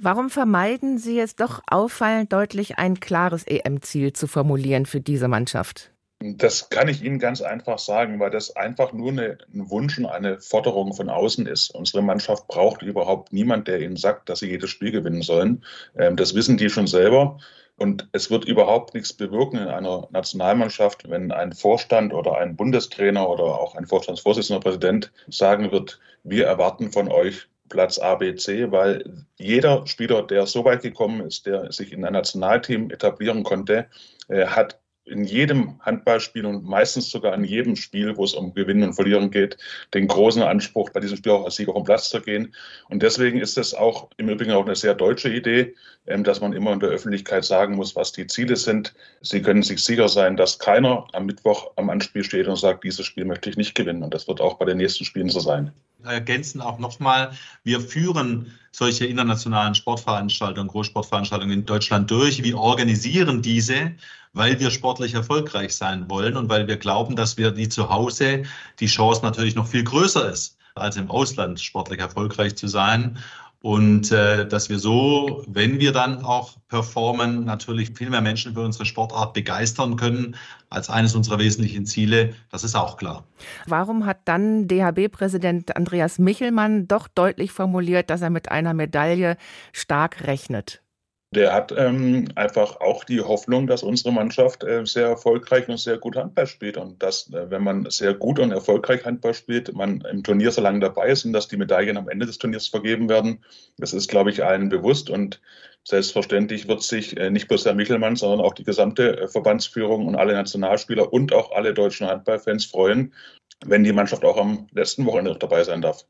Warum 0.00 0.30
vermeiden 0.30 0.98
Sie 0.98 1.18
es 1.18 1.34
doch 1.34 1.60
auffallend 1.66 2.32
deutlich, 2.32 2.78
ein 2.78 3.00
klares 3.00 3.44
EM-Ziel 3.44 4.12
zu 4.12 4.28
formulieren 4.28 4.86
für 4.86 5.00
diese 5.00 5.26
Mannschaft? 5.26 5.90
Das 6.20 6.70
kann 6.70 6.86
ich 6.86 7.02
Ihnen 7.02 7.18
ganz 7.18 7.42
einfach 7.42 7.80
sagen, 7.80 8.20
weil 8.20 8.30
das 8.30 8.54
einfach 8.54 8.92
nur 8.92 9.10
eine, 9.10 9.38
ein 9.52 9.68
Wunsch 9.70 9.98
und 9.98 10.06
eine 10.06 10.38
Forderung 10.38 10.94
von 10.94 11.10
außen 11.10 11.46
ist. 11.46 11.74
Unsere 11.74 12.00
Mannschaft 12.02 12.46
braucht 12.46 12.82
überhaupt 12.82 13.32
niemand, 13.32 13.66
der 13.66 13.80
ihnen 13.80 13.96
sagt, 13.96 14.28
dass 14.28 14.38
sie 14.38 14.48
jedes 14.48 14.70
Spiel 14.70 14.92
gewinnen 14.92 15.22
sollen. 15.22 15.64
Ähm, 15.98 16.14
das 16.14 16.32
wissen 16.36 16.56
die 16.58 16.70
schon 16.70 16.86
selber. 16.86 17.38
Und 17.76 18.08
es 18.12 18.30
wird 18.30 18.44
überhaupt 18.44 18.94
nichts 18.94 19.12
bewirken 19.12 19.58
in 19.58 19.68
einer 19.68 20.06
Nationalmannschaft, 20.12 21.10
wenn 21.10 21.32
ein 21.32 21.52
Vorstand 21.52 22.14
oder 22.14 22.38
ein 22.38 22.54
Bundestrainer 22.54 23.28
oder 23.28 23.44
auch 23.44 23.74
ein 23.74 23.86
Vorstandsvorsitzender 23.86 24.60
Präsident 24.60 25.12
sagen 25.28 25.72
wird, 25.72 25.98
wir 26.22 26.46
erwarten 26.46 26.92
von 26.92 27.08
euch 27.08 27.48
Platz 27.68 27.98
A, 27.98 28.14
B, 28.14 28.34
C, 28.36 28.70
weil 28.70 29.26
jeder 29.38 29.86
Spieler, 29.86 30.22
der 30.22 30.46
so 30.46 30.64
weit 30.64 30.82
gekommen 30.82 31.20
ist, 31.20 31.46
der 31.46 31.70
sich 31.72 31.92
in 31.92 32.04
ein 32.04 32.12
Nationalteam 32.12 32.90
etablieren 32.90 33.42
konnte, 33.44 33.86
äh, 34.28 34.46
hat 34.46 34.80
in 35.08 35.24
jedem 35.24 35.80
Handballspiel 35.80 36.46
und 36.46 36.64
meistens 36.64 37.10
sogar 37.10 37.34
in 37.34 37.44
jedem 37.44 37.76
Spiel, 37.76 38.16
wo 38.16 38.24
es 38.24 38.34
um 38.34 38.54
Gewinnen 38.54 38.82
und 38.82 38.94
Verlieren 38.94 39.30
geht, 39.30 39.56
den 39.94 40.06
großen 40.06 40.42
Anspruch, 40.42 40.90
bei 40.90 41.00
diesem 41.00 41.16
Spiel 41.16 41.32
auch 41.32 41.44
als 41.44 41.56
Sieger 41.56 41.72
vom 41.72 41.84
Platz 41.84 42.10
zu 42.10 42.20
gehen. 42.20 42.54
Und 42.88 43.02
deswegen 43.02 43.40
ist 43.40 43.58
es 43.58 43.74
auch 43.74 44.10
im 44.16 44.28
Übrigen 44.28 44.52
auch 44.52 44.64
eine 44.64 44.76
sehr 44.76 44.94
deutsche 44.94 45.30
Idee, 45.30 45.74
ähm, 46.06 46.24
dass 46.24 46.40
man 46.40 46.52
immer 46.52 46.72
in 46.72 46.80
der 46.80 46.90
Öffentlichkeit 46.90 47.44
sagen 47.44 47.76
muss, 47.76 47.96
was 47.96 48.12
die 48.12 48.26
Ziele 48.26 48.56
sind. 48.56 48.94
Sie 49.20 49.42
können 49.42 49.62
sich 49.62 49.82
sicher 49.82 50.08
sein, 50.08 50.36
dass 50.36 50.58
keiner 50.58 51.06
am 51.12 51.26
Mittwoch 51.26 51.72
am 51.76 51.90
Anspiel 51.90 52.24
steht 52.24 52.46
und 52.46 52.56
sagt, 52.56 52.84
dieses 52.84 53.06
Spiel 53.06 53.24
möchte 53.24 53.50
ich 53.50 53.56
nicht 53.56 53.74
gewinnen. 53.74 54.02
Und 54.02 54.14
das 54.14 54.28
wird 54.28 54.40
auch 54.40 54.58
bei 54.58 54.64
den 54.64 54.78
nächsten 54.78 55.04
Spielen 55.04 55.30
so 55.30 55.40
sein 55.40 55.72
ergänzen 56.04 56.60
auch 56.60 56.78
nochmal, 56.78 57.32
wir 57.64 57.80
führen 57.80 58.52
solche 58.70 59.06
internationalen 59.06 59.74
Sportveranstaltungen, 59.74 60.68
Großsportveranstaltungen 60.68 61.60
in 61.60 61.66
Deutschland 61.66 62.10
durch. 62.10 62.42
Wir 62.42 62.58
organisieren 62.58 63.42
diese, 63.42 63.92
weil 64.32 64.60
wir 64.60 64.70
sportlich 64.70 65.14
erfolgreich 65.14 65.74
sein 65.74 66.08
wollen 66.08 66.36
und 66.36 66.48
weil 66.48 66.66
wir 66.66 66.76
glauben, 66.76 67.16
dass 67.16 67.36
wir 67.36 67.50
die 67.50 67.68
zu 67.68 67.88
Hause 67.88 68.44
die 68.78 68.86
Chance 68.86 69.22
natürlich 69.22 69.54
noch 69.54 69.66
viel 69.66 69.82
größer 69.82 70.30
ist, 70.30 70.56
als 70.74 70.96
im 70.96 71.10
Ausland 71.10 71.60
sportlich 71.60 72.00
erfolgreich 72.00 72.56
zu 72.56 72.68
sein. 72.68 73.18
Und 73.60 74.12
äh, 74.12 74.46
dass 74.46 74.68
wir 74.68 74.78
so, 74.78 75.44
wenn 75.48 75.80
wir 75.80 75.92
dann 75.92 76.24
auch 76.24 76.56
performen, 76.68 77.44
natürlich 77.44 77.90
viel 77.96 78.08
mehr 78.08 78.20
Menschen 78.20 78.54
für 78.54 78.60
unsere 78.60 78.86
Sportart 78.86 79.34
begeistern 79.34 79.96
können 79.96 80.36
als 80.70 80.88
eines 80.88 81.16
unserer 81.16 81.40
wesentlichen 81.40 81.84
Ziele, 81.84 82.34
das 82.50 82.62
ist 82.62 82.76
auch 82.76 82.96
klar. 82.96 83.24
Warum 83.66 84.06
hat 84.06 84.18
dann 84.26 84.68
DHB-Präsident 84.68 85.76
Andreas 85.76 86.20
Michelmann 86.20 86.86
doch 86.86 87.08
deutlich 87.08 87.50
formuliert, 87.50 88.10
dass 88.10 88.22
er 88.22 88.30
mit 88.30 88.48
einer 88.48 88.74
Medaille 88.74 89.36
stark 89.72 90.24
rechnet? 90.24 90.82
Der 91.34 91.52
hat 91.52 91.74
ähm, 91.76 92.26
einfach 92.36 92.80
auch 92.80 93.04
die 93.04 93.20
Hoffnung, 93.20 93.66
dass 93.66 93.82
unsere 93.82 94.12
Mannschaft 94.12 94.64
äh, 94.64 94.86
sehr 94.86 95.08
erfolgreich 95.08 95.68
und 95.68 95.78
sehr 95.78 95.98
gut 95.98 96.16
Handball 96.16 96.46
spielt. 96.46 96.78
Und 96.78 97.02
dass, 97.02 97.30
äh, 97.34 97.50
wenn 97.50 97.62
man 97.62 97.90
sehr 97.90 98.14
gut 98.14 98.38
und 98.38 98.50
erfolgreich 98.50 99.04
Handball 99.04 99.34
spielt, 99.34 99.74
man 99.74 100.00
im 100.10 100.22
Turnier 100.22 100.50
so 100.52 100.62
lange 100.62 100.80
dabei 100.80 101.08
ist 101.08 101.26
und 101.26 101.34
dass 101.34 101.46
die 101.46 101.58
Medaillen 101.58 101.98
am 101.98 102.08
Ende 102.08 102.24
des 102.24 102.38
Turniers 102.38 102.68
vergeben 102.68 103.10
werden. 103.10 103.44
Das 103.76 103.92
ist, 103.92 104.08
glaube 104.08 104.30
ich, 104.30 104.42
allen 104.42 104.70
bewusst. 104.70 105.10
Und 105.10 105.38
selbstverständlich 105.84 106.66
wird 106.66 106.82
sich 106.82 107.18
äh, 107.18 107.28
nicht 107.30 107.48
bloß 107.48 107.66
Herr 107.66 107.74
Michelmann, 107.74 108.16
sondern 108.16 108.40
auch 108.40 108.54
die 108.54 108.64
gesamte 108.64 109.20
äh, 109.20 109.28
Verbandsführung 109.28 110.06
und 110.06 110.16
alle 110.16 110.32
Nationalspieler 110.32 111.12
und 111.12 111.34
auch 111.34 111.52
alle 111.52 111.74
deutschen 111.74 112.06
Handballfans 112.06 112.64
freuen, 112.64 113.12
wenn 113.66 113.82
die 113.82 113.92
Mannschaft 113.92 114.24
auch 114.24 114.36
am 114.36 114.68
letzten 114.72 115.04
Wochenende 115.04 115.36
dabei 115.38 115.64
sein 115.64 115.82
darf. 115.82 116.04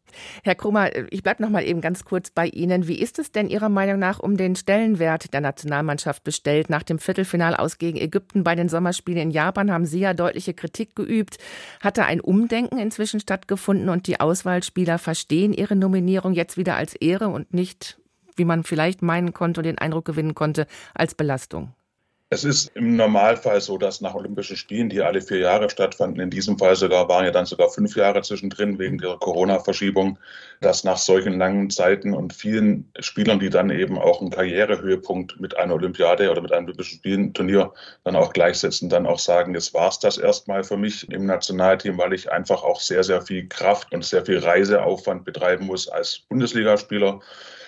Herr 0.45 0.55
Krummer, 0.55 0.91
ich 1.11 1.23
bleibe 1.23 1.43
noch 1.43 1.51
mal 1.51 1.65
eben 1.65 1.81
ganz 1.81 2.05
kurz 2.05 2.31
bei 2.31 2.47
Ihnen. 2.47 2.87
Wie 2.89 2.99
ist 2.99 3.19
es 3.19 3.33
denn 3.33 3.49
Ihrer 3.49 3.71
Meinung 3.71 3.99
nach 3.99 4.19
um 4.19 4.37
den 4.37 4.55
Stellenwert 4.55 5.33
der 5.33 5.41
Nationalmannschaft 5.41 6.25
bestellt? 6.25 6.69
Nach 6.69 6.83
dem 6.83 6.99
Viertelfinal 6.99 7.57
aus 7.57 7.79
gegen 7.79 7.99
Ägypten 7.99 8.45
bei 8.45 8.55
den 8.55 8.69
Sommerspielen 8.69 9.23
in 9.23 9.31
Japan 9.31 9.73
haben 9.73 9.87
Sie 9.87 10.01
ja 10.01 10.13
deutliche 10.13 10.53
Kritik 10.53 10.95
geübt. 10.95 11.39
Hatte 11.81 12.05
ein 12.05 12.21
Umdenken 12.21 12.79
inzwischen 12.79 13.21
stattgefunden 13.21 13.89
und 13.89 14.07
die 14.07 14.21
Auswahlspieler 14.21 14.99
verstehen 14.99 15.53
ihre 15.55 15.77
Nominierung 15.77 16.35
jetzt 16.35 16.59
wieder 16.59 16.77
als 16.77 16.95
Ehre 16.95 17.29
und 17.29 17.55
nicht, 17.55 17.99
wie 18.37 18.45
man 18.45 18.63
vielleicht 18.63 19.01
meinen 19.01 19.33
konnte 19.33 19.61
und 19.61 19.65
den 19.65 19.79
Eindruck 19.79 20.05
gewinnen 20.05 20.35
konnte, 20.35 20.67
als 20.95 21.15
Belastung? 21.15 21.73
Es 22.31 22.45
ist 22.45 22.71
im 22.75 22.95
Normalfall 22.97 23.59
so, 23.63 23.79
dass 23.79 24.03
nach 24.03 24.15
Olympischen 24.15 24.59
Spielen, 24.59 24.91
die 24.91 25.01
alle 25.01 25.23
vier 25.23 25.39
Jahre 25.39 25.71
stattfanden, 25.71 26.21
in 26.21 26.29
diesem 26.29 26.59
Fall 26.59 26.77
sogar 26.77 27.09
waren 27.09 27.25
ja 27.25 27.31
dann 27.31 27.47
sogar 27.47 27.71
fünf 27.71 27.97
Jahre 27.97 28.21
zwischendrin 28.21 28.79
wegen 28.79 28.99
der 28.99 29.17
Corona-Verschiebung, 29.17 30.19
dass 30.61 30.85
nach 30.85 30.99
solchen 30.99 31.39
langen 31.39 31.71
Zeiten 31.71 32.13
und 32.13 32.35
vielen 32.35 32.93
Spielern, 33.01 33.41
die 33.41 33.49
dann 33.49 33.71
eben 33.71 33.97
auch 33.97 34.21
einen 34.21 34.29
Karrierehöhepunkt 34.29 35.41
mit 35.41 35.57
einer 35.57 35.73
Olympiade 35.73 36.31
oder 36.31 36.43
mit 36.43 36.53
einem 36.53 36.67
Olympischen 36.67 36.99
Spielen-Turnier 36.99 37.73
dann 38.05 38.15
auch 38.15 38.35
gleichsetzen, 38.35 38.91
dann 38.91 39.07
auch 39.07 39.19
sagen, 39.19 39.55
es 39.55 39.73
war 39.73 39.89
es 39.89 39.99
das 39.99 40.19
erstmal 40.19 40.65
für 40.65 40.77
mich 40.77 41.11
im 41.11 41.25
Nationalteam, 41.25 41.97
weil 41.97 42.13
ich 42.13 42.31
einfach 42.31 42.63
auch 42.63 42.81
sehr, 42.81 43.05
sehr 43.05 43.23
viel 43.23 43.49
Kraft 43.49 43.95
und 43.95 44.05
sehr 44.05 44.27
viel 44.27 44.41
Reiseaufwand 44.41 45.25
betreiben 45.25 45.65
muss 45.65 45.89
als 45.89 46.19
Bundesligaspieler. 46.29 47.21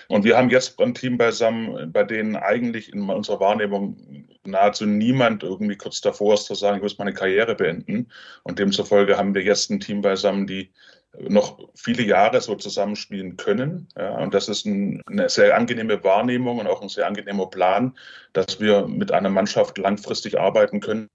Und 0.07 0.23
wir 0.23 0.37
haben 0.37 0.51
jetzt 0.51 0.79
ein 0.79 0.93
Team 0.93 1.17
beisammen, 1.17 1.91
bei 1.91 2.03
denen 2.03 2.35
eigentlich 2.35 2.93
in 2.93 3.09
unserer 3.09 3.39
Wahrnehmung 3.39 4.27
nahezu 4.43 4.85
niemand 4.85 5.43
irgendwie 5.43 5.77
kurz 5.77 6.01
davor 6.01 6.33
ist 6.33 6.45
zu 6.45 6.55
sagen, 6.55 6.77
ich 6.77 6.83
muss 6.83 6.97
meine 6.97 7.13
Karriere 7.13 7.55
beenden. 7.55 8.11
Und 8.43 8.59
demzufolge 8.59 9.17
haben 9.17 9.35
wir 9.35 9.43
jetzt 9.43 9.69
ein 9.69 9.79
Team 9.79 10.01
beisammen, 10.01 10.47
die 10.47 10.71
noch 11.19 11.59
viele 11.75 12.03
Jahre 12.03 12.39
so 12.41 12.55
zusammenspielen 12.55 13.37
können. 13.37 13.87
Ja, 13.97 14.17
und 14.17 14.33
das 14.33 14.47
ist 14.47 14.65
ein, 14.65 15.01
eine 15.07 15.29
sehr 15.29 15.57
angenehme 15.57 16.03
Wahrnehmung 16.03 16.59
und 16.59 16.67
auch 16.67 16.81
ein 16.81 16.89
sehr 16.89 17.07
angenehmer 17.07 17.47
Plan, 17.47 17.97
dass 18.33 18.59
wir 18.59 18.87
mit 18.87 19.11
einer 19.11 19.29
Mannschaft 19.29 19.77
langfristig 19.77 20.39
arbeiten 20.39 20.79
können. 20.79 21.09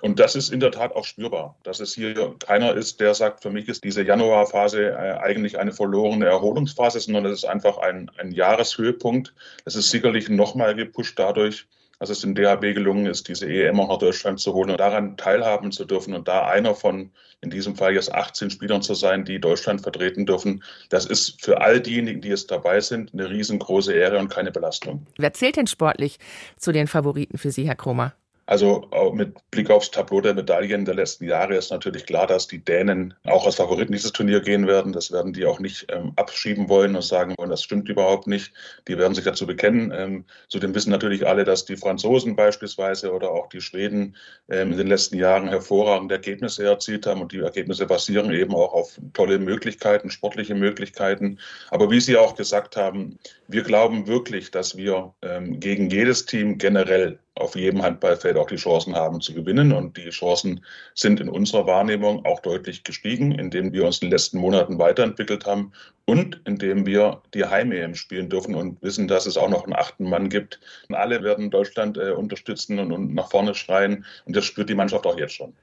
Und 0.00 0.18
das 0.18 0.34
ist 0.34 0.50
in 0.50 0.58
der 0.58 0.72
Tat 0.72 0.96
auch 0.96 1.04
spürbar, 1.04 1.56
dass 1.62 1.78
es 1.78 1.94
hier 1.94 2.34
keiner 2.40 2.74
ist, 2.74 2.98
der 2.98 3.14
sagt, 3.14 3.42
für 3.42 3.50
mich 3.50 3.68
ist 3.68 3.84
diese 3.84 4.02
Januarphase 4.02 4.90
äh, 4.90 5.18
eigentlich 5.20 5.60
eine 5.60 5.72
verlorene 5.72 6.26
Erholungsphase, 6.26 6.98
sondern 6.98 7.26
es 7.26 7.44
ist 7.44 7.44
einfach 7.44 7.78
ein, 7.78 8.10
ein 8.18 8.32
Jahreshöhepunkt. 8.32 9.32
Es 9.64 9.76
ist 9.76 9.90
sicherlich 9.90 10.28
nochmal 10.28 10.74
gepusht 10.74 11.18
dadurch, 11.20 11.68
dass 12.02 12.10
es 12.10 12.22
dem 12.22 12.34
DHB 12.34 12.74
gelungen 12.74 13.06
ist, 13.06 13.28
diese 13.28 13.48
EM 13.48 13.78
auch 13.78 13.88
nach 13.88 13.98
Deutschland 13.98 14.40
zu 14.40 14.52
holen 14.54 14.70
und 14.70 14.80
daran 14.80 15.16
teilhaben 15.16 15.70
zu 15.70 15.84
dürfen 15.84 16.14
und 16.14 16.26
da 16.26 16.48
einer 16.48 16.74
von 16.74 17.12
in 17.42 17.50
diesem 17.50 17.76
Fall 17.76 17.94
jetzt 17.94 18.12
18 18.12 18.50
Spielern 18.50 18.82
zu 18.82 18.94
sein, 18.94 19.24
die 19.24 19.40
Deutschland 19.40 19.82
vertreten 19.82 20.26
dürfen, 20.26 20.64
das 20.88 21.06
ist 21.06 21.40
für 21.40 21.60
all 21.60 21.80
diejenigen, 21.80 22.20
die 22.20 22.30
jetzt 22.30 22.50
dabei 22.50 22.80
sind, 22.80 23.12
eine 23.12 23.30
riesengroße 23.30 23.92
Ehre 23.92 24.18
und 24.18 24.28
keine 24.30 24.50
Belastung. 24.50 25.06
Wer 25.16 25.32
zählt 25.32 25.56
denn 25.56 25.68
sportlich 25.68 26.18
zu 26.56 26.72
den 26.72 26.88
Favoriten 26.88 27.38
für 27.38 27.52
Sie, 27.52 27.68
Herr 27.68 27.76
Kromer? 27.76 28.14
Also 28.46 28.88
mit 29.14 29.34
Blick 29.50 29.70
aufs 29.70 29.90
Tableau 29.90 30.20
der 30.20 30.34
Medaillen 30.34 30.84
der 30.84 30.94
letzten 30.94 31.26
Jahre 31.26 31.54
ist 31.54 31.70
natürlich 31.70 32.06
klar, 32.06 32.26
dass 32.26 32.48
die 32.48 32.58
Dänen 32.58 33.14
auch 33.24 33.46
als 33.46 33.54
Favoriten 33.56 33.92
dieses 33.92 34.12
Turnier 34.12 34.40
gehen 34.40 34.66
werden. 34.66 34.92
Das 34.92 35.12
werden 35.12 35.32
die 35.32 35.46
auch 35.46 35.60
nicht 35.60 35.86
ähm, 35.90 36.12
abschieben 36.16 36.68
wollen 36.68 36.96
und 36.96 37.02
sagen 37.02 37.34
wollen, 37.38 37.50
das 37.50 37.62
stimmt 37.62 37.88
überhaupt 37.88 38.26
nicht. 38.26 38.52
Die 38.88 38.98
werden 38.98 39.14
sich 39.14 39.24
dazu 39.24 39.46
bekennen. 39.46 39.92
Ähm, 39.94 40.24
zudem 40.48 40.74
wissen 40.74 40.90
natürlich 40.90 41.26
alle, 41.26 41.44
dass 41.44 41.64
die 41.64 41.76
Franzosen 41.76 42.34
beispielsweise 42.34 43.12
oder 43.12 43.30
auch 43.30 43.48
die 43.48 43.60
Schweden 43.60 44.16
ähm, 44.48 44.72
in 44.72 44.78
den 44.78 44.88
letzten 44.88 45.18
Jahren 45.18 45.48
hervorragende 45.48 46.16
Ergebnisse 46.16 46.64
erzielt 46.64 47.06
haben 47.06 47.20
und 47.22 47.32
die 47.32 47.38
Ergebnisse 47.38 47.86
basieren 47.86 48.32
eben 48.32 48.54
auch 48.54 48.72
auf 48.72 49.00
tolle 49.12 49.38
Möglichkeiten, 49.38 50.10
sportliche 50.10 50.56
Möglichkeiten. 50.56 51.38
Aber 51.70 51.90
wie 51.90 52.00
Sie 52.00 52.16
auch 52.16 52.34
gesagt 52.34 52.76
haben, 52.76 53.18
wir 53.46 53.62
glauben 53.62 54.06
wirklich, 54.08 54.50
dass 54.50 54.76
wir 54.76 55.14
ähm, 55.22 55.60
gegen 55.60 55.90
jedes 55.90 56.26
Team 56.26 56.58
generell 56.58 57.18
auf 57.34 57.56
jedem 57.56 57.82
Handballfeld 57.82 58.36
auch 58.36 58.46
die 58.46 58.56
Chancen 58.56 58.94
haben 58.94 59.20
zu 59.20 59.34
gewinnen. 59.34 59.72
Und 59.72 59.96
die 59.96 60.10
Chancen 60.10 60.64
sind 60.94 61.20
in 61.20 61.28
unserer 61.28 61.66
Wahrnehmung 61.66 62.24
auch 62.24 62.40
deutlich 62.40 62.84
gestiegen, 62.84 63.32
indem 63.32 63.72
wir 63.72 63.86
uns 63.86 63.98
in 63.98 64.08
den 64.08 64.12
letzten 64.12 64.38
Monaten 64.38 64.78
weiterentwickelt 64.78 65.46
haben 65.46 65.72
und 66.04 66.40
indem 66.44 66.86
wir 66.86 67.22
die 67.32 67.44
Heim-EM 67.44 67.94
spielen 67.94 68.28
dürfen 68.28 68.54
und 68.54 68.82
wissen, 68.82 69.08
dass 69.08 69.26
es 69.26 69.36
auch 69.36 69.48
noch 69.48 69.64
einen 69.64 69.74
achten 69.74 70.08
Mann 70.08 70.28
gibt. 70.28 70.60
Und 70.88 70.96
alle 70.96 71.22
werden 71.22 71.50
Deutschland 71.50 71.96
äh, 71.96 72.10
unterstützen 72.10 72.78
und, 72.78 72.92
und 72.92 73.14
nach 73.14 73.30
vorne 73.30 73.54
schreien. 73.54 74.04
Und 74.24 74.36
das 74.36 74.44
spürt 74.44 74.68
die 74.68 74.74
Mannschaft 74.74 75.06
auch 75.06 75.18
jetzt 75.18 75.34
schon. 75.34 75.54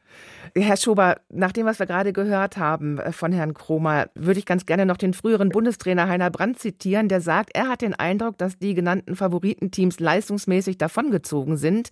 Herr 0.55 0.77
Schober, 0.77 1.17
nach 1.29 1.51
dem, 1.51 1.65
was 1.65 1.79
wir 1.79 1.85
gerade 1.85 2.13
gehört 2.13 2.57
haben 2.57 2.99
äh, 2.99 3.11
von 3.11 3.31
Herrn 3.31 3.53
Kromer, 3.53 4.07
würde 4.15 4.39
ich 4.39 4.45
ganz 4.45 4.65
gerne 4.65 4.85
noch 4.85 4.97
den 4.97 5.13
früheren 5.13 5.49
Bundestrainer 5.49 6.07
Heiner 6.07 6.29
Brandt 6.29 6.59
zitieren, 6.59 7.09
der 7.09 7.21
sagt, 7.21 7.51
er 7.53 7.67
hat 7.67 7.81
den 7.81 7.93
Eindruck, 7.93 8.37
dass 8.37 8.57
die 8.57 8.73
genannten 8.73 9.15
Favoritenteams 9.15 9.99
leistungsmäßig 9.99 10.77
davongezogen 10.77 11.57
sind, 11.57 11.89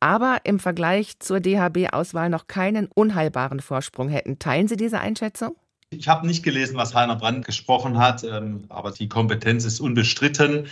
aber 0.00 0.38
im 0.44 0.58
Vergleich 0.58 1.18
zur 1.20 1.40
DHB-Auswahl 1.40 2.30
noch 2.30 2.46
keinen 2.46 2.88
unheilbaren 2.92 3.60
Vorsprung 3.60 4.08
hätten. 4.08 4.38
Teilen 4.38 4.68
Sie 4.68 4.76
diese 4.76 5.00
Einschätzung? 5.00 5.56
Ich 5.92 6.08
habe 6.08 6.26
nicht 6.26 6.42
gelesen, 6.42 6.76
was 6.76 6.94
Heiner 6.94 7.16
Brandt 7.16 7.44
gesprochen 7.44 7.98
hat, 7.98 8.24
ähm, 8.24 8.64
aber 8.68 8.90
die 8.90 9.08
Kompetenz 9.08 9.64
ist 9.64 9.80
unbestritten. 9.80 10.66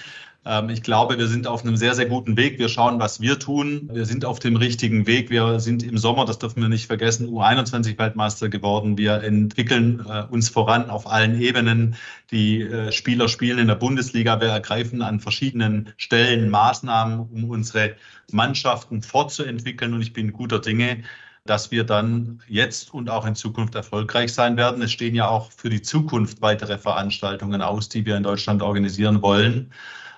Ähm, 0.47 0.71
ich 0.71 0.83
glaube, 0.83 1.19
wir 1.19 1.29
sind 1.29 1.47
auf 1.47 1.63
einem 1.63 1.77
sehr, 1.77 1.95
sehr 1.95 2.07
guten 2.07 2.37
Weg. 2.37 2.59
Wir 2.59 2.69
schauen, 2.69 2.99
was 2.99 3.21
wir 3.21 3.39
tun. 3.39 3.91
Wir 3.93 4.07
sind 4.07 4.25
auf 4.25 4.39
dem 4.39 4.57
richtigen 4.57 5.07
Weg. 5.07 5.29
Wir 5.29 5.61
sind 5.61 5.83
im 5.83 5.99
Sommer, 5.99 6.25
das 6.25 6.39
dürfen 6.39 6.63
wir 6.63 6.71
nicht 6.71 6.87
vergessen, 6.87 7.29
U21-Weltmeister 7.29 8.49
geworden. 8.49 8.97
Wir 8.97 9.23
entwickeln 9.23 10.05
äh, 10.09 10.23
uns 10.31 10.49
voran 10.49 10.89
auf 10.89 11.07
allen 11.07 11.39
Ebenen. 11.41 11.97
Die 12.31 12.63
äh, 12.63 12.91
Spieler 12.91 13.29
spielen 13.29 13.59
in 13.59 13.69
der 13.69 13.75
Bundesliga. 13.75 14.41
Wir 14.41 14.49
ergreifen 14.49 15.03
an 15.03 15.21
verschiedenen 15.21 15.93
Stellen 15.99 16.49
Maßnahmen, 16.49 17.21
um 17.21 17.51
unsere 17.51 17.97
Mannschaften 18.33 19.03
fortzuentwickeln. 19.03 19.93
Und 19.93 20.01
ich 20.01 20.15
bin 20.15 20.33
guter 20.33 20.61
Dinge, 20.61 21.03
dass 21.45 21.71
wir 21.71 21.85
dann 21.85 22.43
jetzt 22.49 22.93
und 22.93 23.11
auch 23.11 23.27
in 23.27 23.35
Zukunft 23.35 23.75
erfolgreich 23.75 24.33
sein 24.33 24.57
werden. 24.57 24.83
Es 24.83 24.93
stehen 24.93 25.15
ja 25.15 25.29
auch 25.29 25.51
für 25.53 25.71
die 25.71 25.83
Zukunft 25.83 26.43
weitere 26.43 26.79
Veranstaltungen 26.79 27.63
aus, 27.63 27.89
die 27.89 28.05
wir 28.05 28.17
in 28.17 28.23
Deutschland 28.23 28.63
organisieren 28.63 29.23
wollen. 29.23 29.73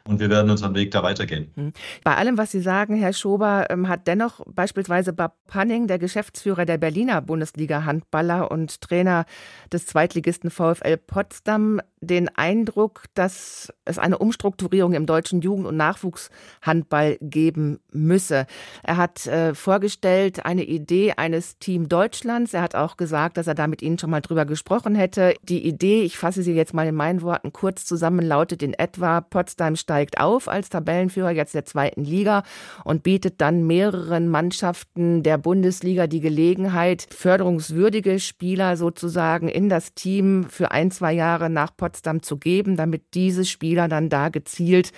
Und 0.06 0.20
wir 0.20 0.30
werden 0.30 0.50
unseren 0.50 0.74
Weg 0.74 0.90
da 0.90 1.02
weitergehen. 1.02 1.50
Hm. 1.54 1.72
Bei 2.04 2.16
allem, 2.16 2.38
was 2.38 2.50
Sie 2.50 2.60
sagen, 2.60 2.96
Herr 2.96 3.12
Schober, 3.12 3.66
ähm, 3.70 3.88
hat 3.88 4.06
dennoch 4.06 4.40
beispielsweise 4.46 5.12
Bob 5.12 5.34
Panning, 5.46 5.86
der 5.86 5.98
Geschäftsführer 5.98 6.64
der 6.64 6.78
Berliner 6.78 7.20
Bundesliga-Handballer 7.20 8.50
und 8.50 8.80
Trainer 8.80 9.24
des 9.72 9.86
Zweitligisten 9.86 10.50
VfL 10.50 10.96
Potsdam, 10.96 11.80
den 12.00 12.28
Eindruck, 12.36 13.04
dass 13.14 13.72
es 13.84 13.98
eine 13.98 14.18
Umstrukturierung 14.18 14.94
im 14.94 15.06
deutschen 15.06 15.40
Jugend- 15.40 15.66
und 15.66 15.76
Nachwuchshandball 15.76 17.16
geben 17.20 17.78
müsse. 17.92 18.46
Er 18.82 18.96
hat 18.96 19.26
äh, 19.26 19.54
vorgestellt 19.54 20.44
eine 20.44 20.64
Idee 20.64 21.12
eines 21.16 21.58
Team 21.58 21.88
Deutschlands. 21.88 22.54
Er 22.54 22.62
hat 22.62 22.74
auch 22.74 22.96
gesagt, 22.96 23.36
dass 23.36 23.46
er 23.46 23.54
da 23.54 23.68
mit 23.68 23.82
Ihnen 23.82 23.98
schon 23.98 24.10
mal 24.10 24.20
drüber 24.20 24.44
gesprochen 24.46 24.94
hätte. 24.94 25.34
Die 25.42 25.64
Idee, 25.66 26.02
ich 26.02 26.18
fasse 26.18 26.42
sie 26.42 26.54
jetzt 26.54 26.74
mal 26.74 26.86
in 26.86 26.94
meinen 26.94 27.22
Worten 27.22 27.52
kurz 27.52 27.84
zusammen, 27.84 28.26
lautet 28.26 28.62
in 28.62 28.74
etwa, 28.74 29.20
Potsdam 29.20 29.76
steigt 29.92 30.20
auf 30.20 30.48
als 30.48 30.70
Tabellenführer 30.70 31.32
jetzt 31.32 31.54
der 31.54 31.66
zweiten 31.66 32.02
Liga 32.02 32.44
und 32.82 33.02
bietet 33.02 33.42
dann 33.42 33.66
mehreren 33.66 34.26
Mannschaften 34.26 35.22
der 35.22 35.36
Bundesliga 35.36 36.06
die 36.06 36.20
Gelegenheit, 36.20 37.06
förderungswürdige 37.10 38.18
Spieler 38.18 38.78
sozusagen 38.78 39.48
in 39.48 39.68
das 39.68 39.92
Team 39.92 40.46
für 40.48 40.70
ein, 40.70 40.90
zwei 40.90 41.12
Jahre 41.12 41.50
nach 41.50 41.76
Potsdam 41.76 42.22
zu 42.22 42.38
geben, 42.38 42.78
damit 42.78 43.12
diese 43.12 43.44
Spieler 43.44 43.86
dann 43.86 44.08
da 44.08 44.30
gezielt 44.30 44.92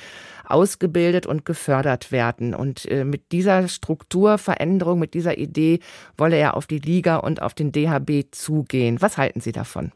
ausgebildet 0.44 1.26
und 1.26 1.44
gefördert 1.44 2.12
werden. 2.12 2.54
Und 2.54 2.88
äh, 2.88 3.04
mit 3.04 3.32
dieser 3.32 3.66
Strukturveränderung, 3.66 5.00
mit 5.00 5.14
dieser 5.14 5.38
Idee 5.38 5.80
wolle 6.16 6.36
er 6.36 6.56
auf 6.56 6.68
die 6.68 6.78
Liga 6.78 7.16
und 7.16 7.42
auf 7.42 7.54
den 7.54 7.72
DHB 7.72 8.26
zugehen. 8.30 9.02
Was 9.02 9.18
halten 9.18 9.40
Sie 9.40 9.52
davon? 9.52 9.90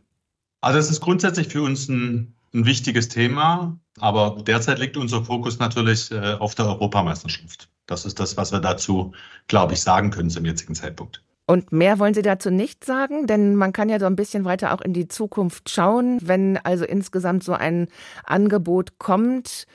Also 0.61 0.81
es 0.81 0.91
ist 0.91 1.01
grundsätzlich 1.01 1.47
für 1.47 1.63
uns 1.63 1.89
ein 1.89 2.35
ein 2.55 2.67
wichtiges 2.67 3.09
Thema, 3.09 3.79
aber 3.99 4.43
derzeit 4.43 4.79
liegt 4.79 4.97
unser 4.97 5.25
Fokus 5.25 5.59
natürlich 5.59 6.11
äh, 6.11 6.35
auf 6.35 6.55
der 6.55 6.67
Europameisterschaft. 6.67 7.69
Das 7.87 8.05
ist 8.05 8.21
das, 8.21 8.37
was 8.37 8.53
wir 8.53 8.61
dazu, 8.61 9.13
glaube 9.49 9.75
ich, 9.75 9.81
sagen 9.81 10.11
können 10.11 10.31
zum 10.31 10.45
jetzigen 10.45 10.75
Zeitpunkt. 10.75 11.23
Und 11.47 11.73
mehr 11.73 11.99
wollen 11.99 12.13
Sie 12.13 12.21
dazu 12.21 12.51
nicht 12.51 12.85
sagen, 12.85 13.27
denn 13.27 13.55
man 13.55 13.73
kann 13.73 13.89
ja 13.89 13.99
so 13.99 14.05
ein 14.05 14.17
bisschen 14.17 14.45
weiter 14.45 14.75
auch 14.75 14.83
in 14.83 14.93
die 14.93 15.09
Zukunft 15.09 15.71
schauen. 15.71 16.19
Wenn 16.23 16.59
also 16.59 16.85
insgesamt 16.85 17.43
so 17.43 17.55
ein 17.55 17.89
Angebot 18.25 18.99
kommt, 18.99 19.67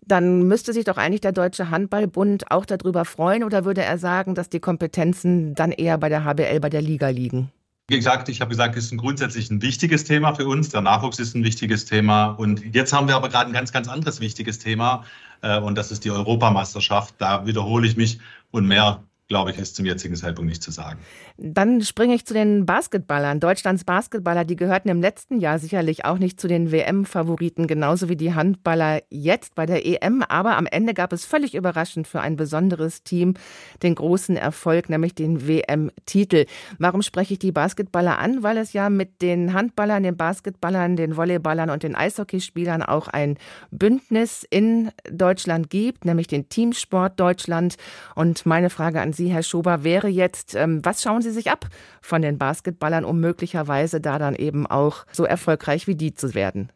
dann 0.00 0.44
müsste 0.44 0.72
sich 0.72 0.84
doch 0.84 0.96
eigentlich 0.96 1.20
der 1.20 1.32
Deutsche 1.32 1.70
Handballbund 1.70 2.50
auch 2.50 2.64
darüber 2.64 3.04
freuen 3.04 3.44
oder 3.44 3.66
würde 3.66 3.82
er 3.82 3.98
sagen, 3.98 4.34
dass 4.34 4.48
die 4.48 4.60
Kompetenzen 4.60 5.54
dann 5.54 5.70
eher 5.70 5.98
bei 5.98 6.08
der 6.08 6.24
HBL, 6.24 6.60
bei 6.60 6.70
der 6.70 6.80
Liga 6.80 7.08
liegen? 7.08 7.52
Wie 7.90 7.96
gesagt, 7.96 8.28
ich 8.28 8.42
habe 8.42 8.50
gesagt, 8.50 8.76
es 8.76 8.84
ist 8.84 8.92
ein 8.92 8.98
grundsätzlich 8.98 9.50
ein 9.50 9.62
wichtiges 9.62 10.04
Thema 10.04 10.34
für 10.34 10.46
uns. 10.46 10.68
Der 10.68 10.82
Nachwuchs 10.82 11.18
ist 11.18 11.34
ein 11.34 11.42
wichtiges 11.42 11.86
Thema. 11.86 12.26
Und 12.32 12.74
jetzt 12.74 12.92
haben 12.92 13.08
wir 13.08 13.16
aber 13.16 13.30
gerade 13.30 13.48
ein 13.48 13.54
ganz, 13.54 13.72
ganz 13.72 13.88
anderes 13.88 14.20
wichtiges 14.20 14.58
Thema. 14.58 15.04
Äh, 15.40 15.58
und 15.58 15.74
das 15.74 15.90
ist 15.90 16.04
die 16.04 16.10
Europameisterschaft. 16.10 17.14
Da 17.16 17.46
wiederhole 17.46 17.86
ich 17.86 17.96
mich 17.96 18.18
und 18.50 18.66
mehr 18.66 19.07
glaube 19.28 19.50
ich, 19.50 19.58
ist 19.58 19.76
zum 19.76 19.84
jetzigen 19.84 20.16
Zeitpunkt 20.16 20.48
nicht 20.48 20.62
zu 20.62 20.70
sagen. 20.70 20.98
Dann 21.36 21.82
springe 21.82 22.14
ich 22.14 22.24
zu 22.24 22.32
den 22.32 22.64
Basketballern. 22.64 23.40
Deutschlands 23.40 23.84
Basketballer, 23.84 24.46
die 24.46 24.56
gehörten 24.56 24.88
im 24.88 25.02
letzten 25.02 25.38
Jahr 25.38 25.58
sicherlich 25.58 26.06
auch 26.06 26.18
nicht 26.18 26.40
zu 26.40 26.48
den 26.48 26.72
WM-Favoriten, 26.72 27.66
genauso 27.66 28.08
wie 28.08 28.16
die 28.16 28.34
Handballer 28.34 29.02
jetzt 29.10 29.54
bei 29.54 29.66
der 29.66 29.84
EM. 29.84 30.22
Aber 30.22 30.56
am 30.56 30.64
Ende 30.66 30.94
gab 30.94 31.12
es 31.12 31.26
völlig 31.26 31.54
überraschend 31.54 32.08
für 32.08 32.22
ein 32.22 32.36
besonderes 32.36 33.02
Team 33.02 33.34
den 33.82 33.94
großen 33.94 34.36
Erfolg, 34.36 34.88
nämlich 34.88 35.14
den 35.14 35.46
WM-Titel. 35.46 36.46
Warum 36.78 37.02
spreche 37.02 37.34
ich 37.34 37.38
die 37.38 37.52
Basketballer 37.52 38.18
an? 38.18 38.42
Weil 38.42 38.56
es 38.56 38.72
ja 38.72 38.88
mit 38.88 39.20
den 39.20 39.52
Handballern, 39.52 40.04
den 40.04 40.16
Basketballern, 40.16 40.96
den 40.96 41.18
Volleyballern 41.18 41.68
und 41.68 41.82
den 41.82 41.94
Eishockeyspielern 41.94 42.82
auch 42.82 43.08
ein 43.08 43.36
Bündnis 43.70 44.46
in 44.48 44.90
Deutschland 45.10 45.68
gibt, 45.68 46.06
nämlich 46.06 46.28
den 46.28 46.48
Teamsport 46.48 47.20
Deutschland. 47.20 47.76
Und 48.14 48.46
meine 48.46 48.70
Frage 48.70 49.02
an 49.02 49.12
Sie, 49.18 49.28
Herr 49.28 49.42
Schober, 49.42 49.84
wäre 49.84 50.08
jetzt, 50.08 50.54
ähm, 50.54 50.82
was 50.82 51.02
schauen 51.02 51.20
Sie 51.20 51.30
sich 51.30 51.50
ab 51.50 51.66
von 52.00 52.22
den 52.22 52.38
Basketballern, 52.38 53.04
um 53.04 53.20
möglicherweise 53.20 54.00
da 54.00 54.18
dann 54.18 54.34
eben 54.34 54.66
auch 54.66 55.04
so 55.12 55.24
erfolgreich 55.24 55.86
wie 55.86 55.96
die 55.96 56.14
zu 56.14 56.34
werden? 56.34 56.72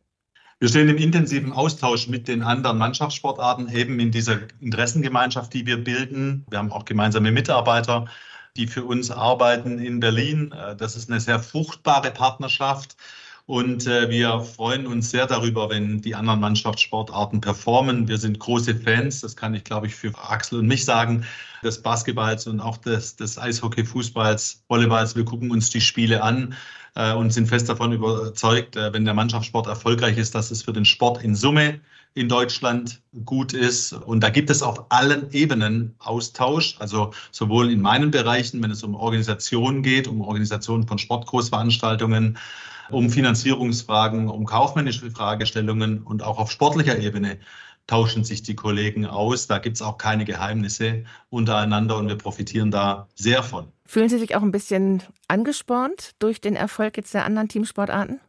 Wir 0.58 0.68
stehen 0.68 0.88
im 0.88 0.99
intensiven 0.99 1.52
Austausch 1.52 2.08
mit 2.08 2.28
den 2.28 2.42
anderen 2.42 2.78
Mannschaftssportarten, 2.78 3.68
eben 3.75 3.99
in 3.99 4.11
dieser 4.11 4.38
Interessengemeinschaft, 4.61 5.52
die 5.54 5.66
wir 5.66 5.82
bilden. 5.82 6.44
Wir 6.50 6.58
haben 6.58 6.70
auch 6.70 6.84
gemeinsame 6.84 7.32
Mitarbeiter, 7.32 8.06
die 8.56 8.66
für 8.66 8.84
uns 8.84 9.11
arbeiten 9.11 9.78
in 9.78 9.99
Berlin. 9.99 10.52
Äh, 10.52 10.76
das 10.76 10.94
ist 10.96 11.11
eine 11.11 11.20
sehr 11.20 11.38
fruchtbare 11.40 12.11
Partnerschaft. 12.11 12.96
Und 13.52 13.87
äh, 13.87 14.09
wir 14.09 14.40
freuen 14.40 14.87
uns 14.87 15.11
sehr 15.11 15.26
darüber, 15.26 15.68
wenn 15.68 16.00
die 16.00 16.14
anderen 16.14 16.40
Mannschaftssportarten 16.40 17.42
performen. 17.42 18.09
Wir 18.09 18.16
sind 18.16 18.38
große 18.38 18.75
Fans, 18.76 19.21
das 19.21 19.37
kann 19.37 19.52
ich, 19.52 19.62
glaube 19.62 19.88
ich, 19.88 19.94
für 19.94 20.11
Axel 20.26 20.61
und 20.61 20.66
mich 20.68 20.87
sagen, 20.87 21.26
des 21.62 21.82
Basketballs 21.82 22.47
und 22.47 22.61
auch 22.61 22.78
des, 22.78 23.16
des 23.16 23.37
Eishockey, 23.37 23.85
Fußballs, 23.85 24.64
Volleyballs. 24.68 25.16
Wir 25.16 25.26
gucken 25.26 25.50
uns 25.50 25.68
die 25.68 25.82
Spiele 25.82 26.23
an 26.23 26.54
äh, 26.94 27.12
und 27.12 27.30
sind 27.35 27.47
fest 27.47 27.68
davon 27.68 27.92
überzeugt, 27.92 28.76
äh, 28.76 28.90
wenn 28.94 29.04
der 29.04 29.12
Mannschaftssport 29.12 29.66
erfolgreich 29.66 30.16
ist, 30.16 30.35
dass 30.35 30.50
es 30.50 30.62
für 30.62 30.73
den 30.73 30.87
Sport 30.87 31.23
in 31.23 31.35
Summe 31.35 31.78
in 32.14 32.30
Deutschland 32.30 33.02
gut 33.26 33.52
ist. 33.52 33.92
Und 33.92 34.21
da 34.21 34.30
gibt 34.30 34.49
es 34.49 34.62
auf 34.62 34.87
allen 34.88 35.30
Ebenen 35.30 35.94
Austausch, 35.99 36.76
also 36.78 37.12
sowohl 37.32 37.71
in 37.71 37.82
meinen 37.82 38.12
Bereichen, 38.12 38.62
wenn 38.62 38.71
es 38.71 38.82
um 38.82 38.94
Organisationen 38.94 39.82
geht, 39.82 40.09
um 40.09 40.23
Organisationen 40.23 40.88
von 40.88 40.97
Sportgroßveranstaltungen, 40.97 42.38
um 42.92 43.11
Finanzierungsfragen, 43.11 44.28
um 44.28 44.46
kaufmännische 44.46 45.11
Fragestellungen 45.11 46.02
und 46.02 46.22
auch 46.22 46.38
auf 46.38 46.50
sportlicher 46.50 46.99
Ebene 46.99 47.38
tauschen 47.87 48.25
sich 48.25 48.42
die 48.42 48.54
Kollegen 48.54 49.06
aus. 49.06 49.46
Da 49.46 49.58
gibt 49.58 49.76
es 49.76 49.82
auch 49.82 49.99
keine 49.99 50.25
Geheimnisse 50.25 51.04
untereinander 51.30 51.96
und 51.96 52.08
wir 52.08 52.16
profitieren 52.16 52.70
da 52.70 53.08
sehr 53.14 53.42
von. 53.42 53.72
Fühlen 53.87 54.08
Sie 54.08 54.18
sich 54.18 54.37
auch 54.37 54.42
ein 54.42 54.52
bisschen 54.52 55.02
angespornt 55.28 56.12
durch 56.18 56.40
den 56.40 56.56
Erfolg 56.56 56.96
jetzt 56.96 57.12
der 57.14 57.25
anderen 57.25 57.49
Teamsportarten? 57.49 58.20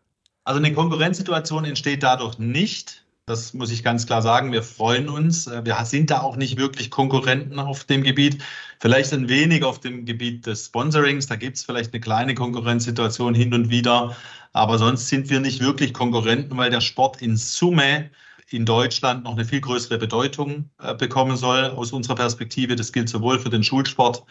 Also 0.44 0.60
eine 0.60 0.74
Konkurrenzsituation 0.74 1.66
entsteht 1.66 2.04
dadurch 2.04 2.38
nicht. 2.38 3.03
Das 3.26 3.54
muss 3.54 3.72
ich 3.72 3.84
ganz 3.84 4.06
klar 4.06 4.22
sagen. 4.22 4.52
Wir 4.52 4.64
freuen 4.64 5.08
uns. 5.08 5.50
Wir 5.50 5.86
sind 5.86 6.10
da 6.12 6.20
auch 6.22 6.36
nicht 6.36 6.58
wirklich 6.58 6.92
Konkurrenten 6.92 7.58
auf 7.58 7.86
dem 7.86 8.04
Gebiet. 8.04 8.44
Vielleicht 8.82 9.14
ein 9.14 9.30
wenig 9.30 9.64
auf 9.64 9.80
dem 9.80 10.04
Gebiet 10.04 10.46
des 10.46 10.66
Sponsorings. 10.66 11.28
Da 11.28 11.38
gibt 11.38 11.56
es 11.56 11.64
vielleicht 11.64 11.94
eine 11.94 12.02
kleine 12.02 12.36
Konkurrenzsituation 12.36 13.34
hin 13.34 13.54
und 13.54 13.70
wieder. 13.70 14.18
Aber 14.52 14.78
sonst 14.78 15.08
sind 15.08 15.30
wir 15.30 15.40
nicht 15.40 15.62
wirklich 15.62 15.94
Konkurrenten, 15.94 16.58
weil 16.58 16.70
der 16.70 16.82
Sport 16.82 17.22
in 17.22 17.38
Summe 17.38 18.10
in 18.50 18.66
Deutschland 18.66 19.24
noch 19.24 19.34
eine 19.34 19.46
viel 19.46 19.62
größere 19.62 19.98
Bedeutung 19.98 20.70
äh, 20.80 20.94
bekommen 20.94 21.38
soll 21.38 21.68
aus 21.68 21.94
unserer 21.94 22.16
Perspektive. 22.16 22.76
Das 22.76 22.92
gilt 22.92 23.08
sowohl 23.08 23.40
für 23.40 23.50
den 23.50 23.64
Schulsport 23.64 24.26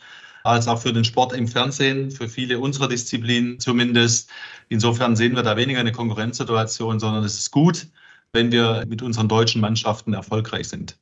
als 0.44 0.68
auch 0.68 0.80
für 0.82 0.92
den 0.92 1.04
Sport 1.04 1.32
im 1.32 1.48
Fernsehen, 1.48 2.10
für 2.10 2.28
viele 2.28 2.58
unserer 2.58 2.88
Disziplinen 2.88 3.58
zumindest. 3.58 4.28
Insofern 4.68 5.16
sehen 5.16 5.34
wir 5.34 5.42
da 5.42 5.56
weniger 5.56 5.80
eine 5.80 5.92
Konkurrenzsituation, 5.92 7.00
sondern 7.00 7.24
es 7.24 7.38
ist 7.38 7.50
gut, 7.52 7.86
wenn 8.32 8.50
wir 8.50 8.84
mit 8.88 9.02
unseren 9.02 9.28
deutschen 9.28 9.60
Mannschaften 9.60 10.14
erfolgreich 10.14 10.68
sind. 10.68 10.96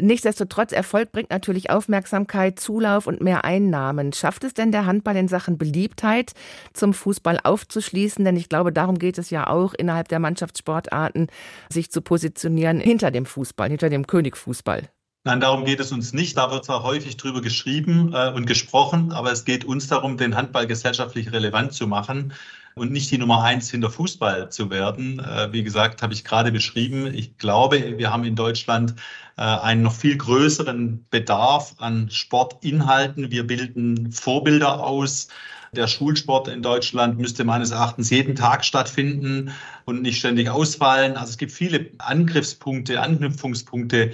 Nichtsdestotrotz, 0.00 0.72
Erfolg 0.72 1.12
bringt 1.12 1.30
natürlich 1.30 1.70
Aufmerksamkeit, 1.70 2.60
Zulauf 2.60 3.06
und 3.06 3.20
mehr 3.20 3.44
Einnahmen. 3.44 4.12
Schafft 4.12 4.44
es 4.44 4.54
denn 4.54 4.70
der 4.70 4.86
Handball 4.86 5.16
in 5.16 5.28
Sachen 5.28 5.58
Beliebtheit 5.58 6.34
zum 6.72 6.94
Fußball 6.94 7.40
aufzuschließen? 7.42 8.24
Denn 8.24 8.36
ich 8.36 8.48
glaube, 8.48 8.72
darum 8.72 8.98
geht 8.98 9.18
es 9.18 9.30
ja 9.30 9.48
auch 9.48 9.74
innerhalb 9.74 10.08
der 10.08 10.20
Mannschaftssportarten, 10.20 11.28
sich 11.68 11.90
zu 11.90 12.00
positionieren 12.02 12.80
hinter 12.80 13.10
dem 13.10 13.26
Fußball, 13.26 13.70
hinter 13.70 13.90
dem 13.90 14.06
Königfußball. 14.06 14.88
Nein, 15.24 15.40
darum 15.40 15.64
geht 15.64 15.80
es 15.80 15.90
uns 15.90 16.12
nicht. 16.12 16.36
Da 16.36 16.50
wird 16.50 16.64
zwar 16.64 16.84
häufig 16.84 17.16
drüber 17.16 17.42
geschrieben 17.42 18.12
äh, 18.14 18.30
und 18.32 18.46
gesprochen, 18.46 19.10
aber 19.12 19.32
es 19.32 19.44
geht 19.44 19.64
uns 19.64 19.88
darum, 19.88 20.16
den 20.16 20.36
Handball 20.36 20.66
gesellschaftlich 20.66 21.32
relevant 21.32 21.72
zu 21.72 21.86
machen 21.86 22.32
und 22.78 22.92
nicht 22.92 23.10
die 23.10 23.18
Nummer 23.18 23.42
eins 23.42 23.70
hinter 23.70 23.90
Fußball 23.90 24.50
zu 24.50 24.70
werden. 24.70 25.18
Äh, 25.18 25.52
wie 25.52 25.62
gesagt, 25.62 26.02
habe 26.02 26.12
ich 26.14 26.24
gerade 26.24 26.52
beschrieben. 26.52 27.12
Ich 27.12 27.36
glaube, 27.38 27.98
wir 27.98 28.12
haben 28.12 28.24
in 28.24 28.36
Deutschland 28.36 28.94
äh, 29.36 29.42
einen 29.42 29.82
noch 29.82 29.94
viel 29.94 30.16
größeren 30.16 31.06
Bedarf 31.10 31.74
an 31.78 32.10
Sportinhalten. 32.10 33.30
Wir 33.30 33.46
bilden 33.46 34.12
Vorbilder 34.12 34.82
aus. 34.82 35.28
Der 35.72 35.86
Schulsport 35.86 36.48
in 36.48 36.62
Deutschland 36.62 37.18
müsste 37.18 37.44
meines 37.44 37.70
Erachtens 37.70 38.10
jeden 38.10 38.34
Tag 38.34 38.64
stattfinden 38.64 39.52
und 39.84 40.02
nicht 40.02 40.18
ständig 40.18 40.48
ausfallen. 40.48 41.16
Also 41.16 41.30
es 41.30 41.38
gibt 41.38 41.52
viele 41.52 41.90
Angriffspunkte, 41.98 43.00
Anknüpfungspunkte, 43.00 44.12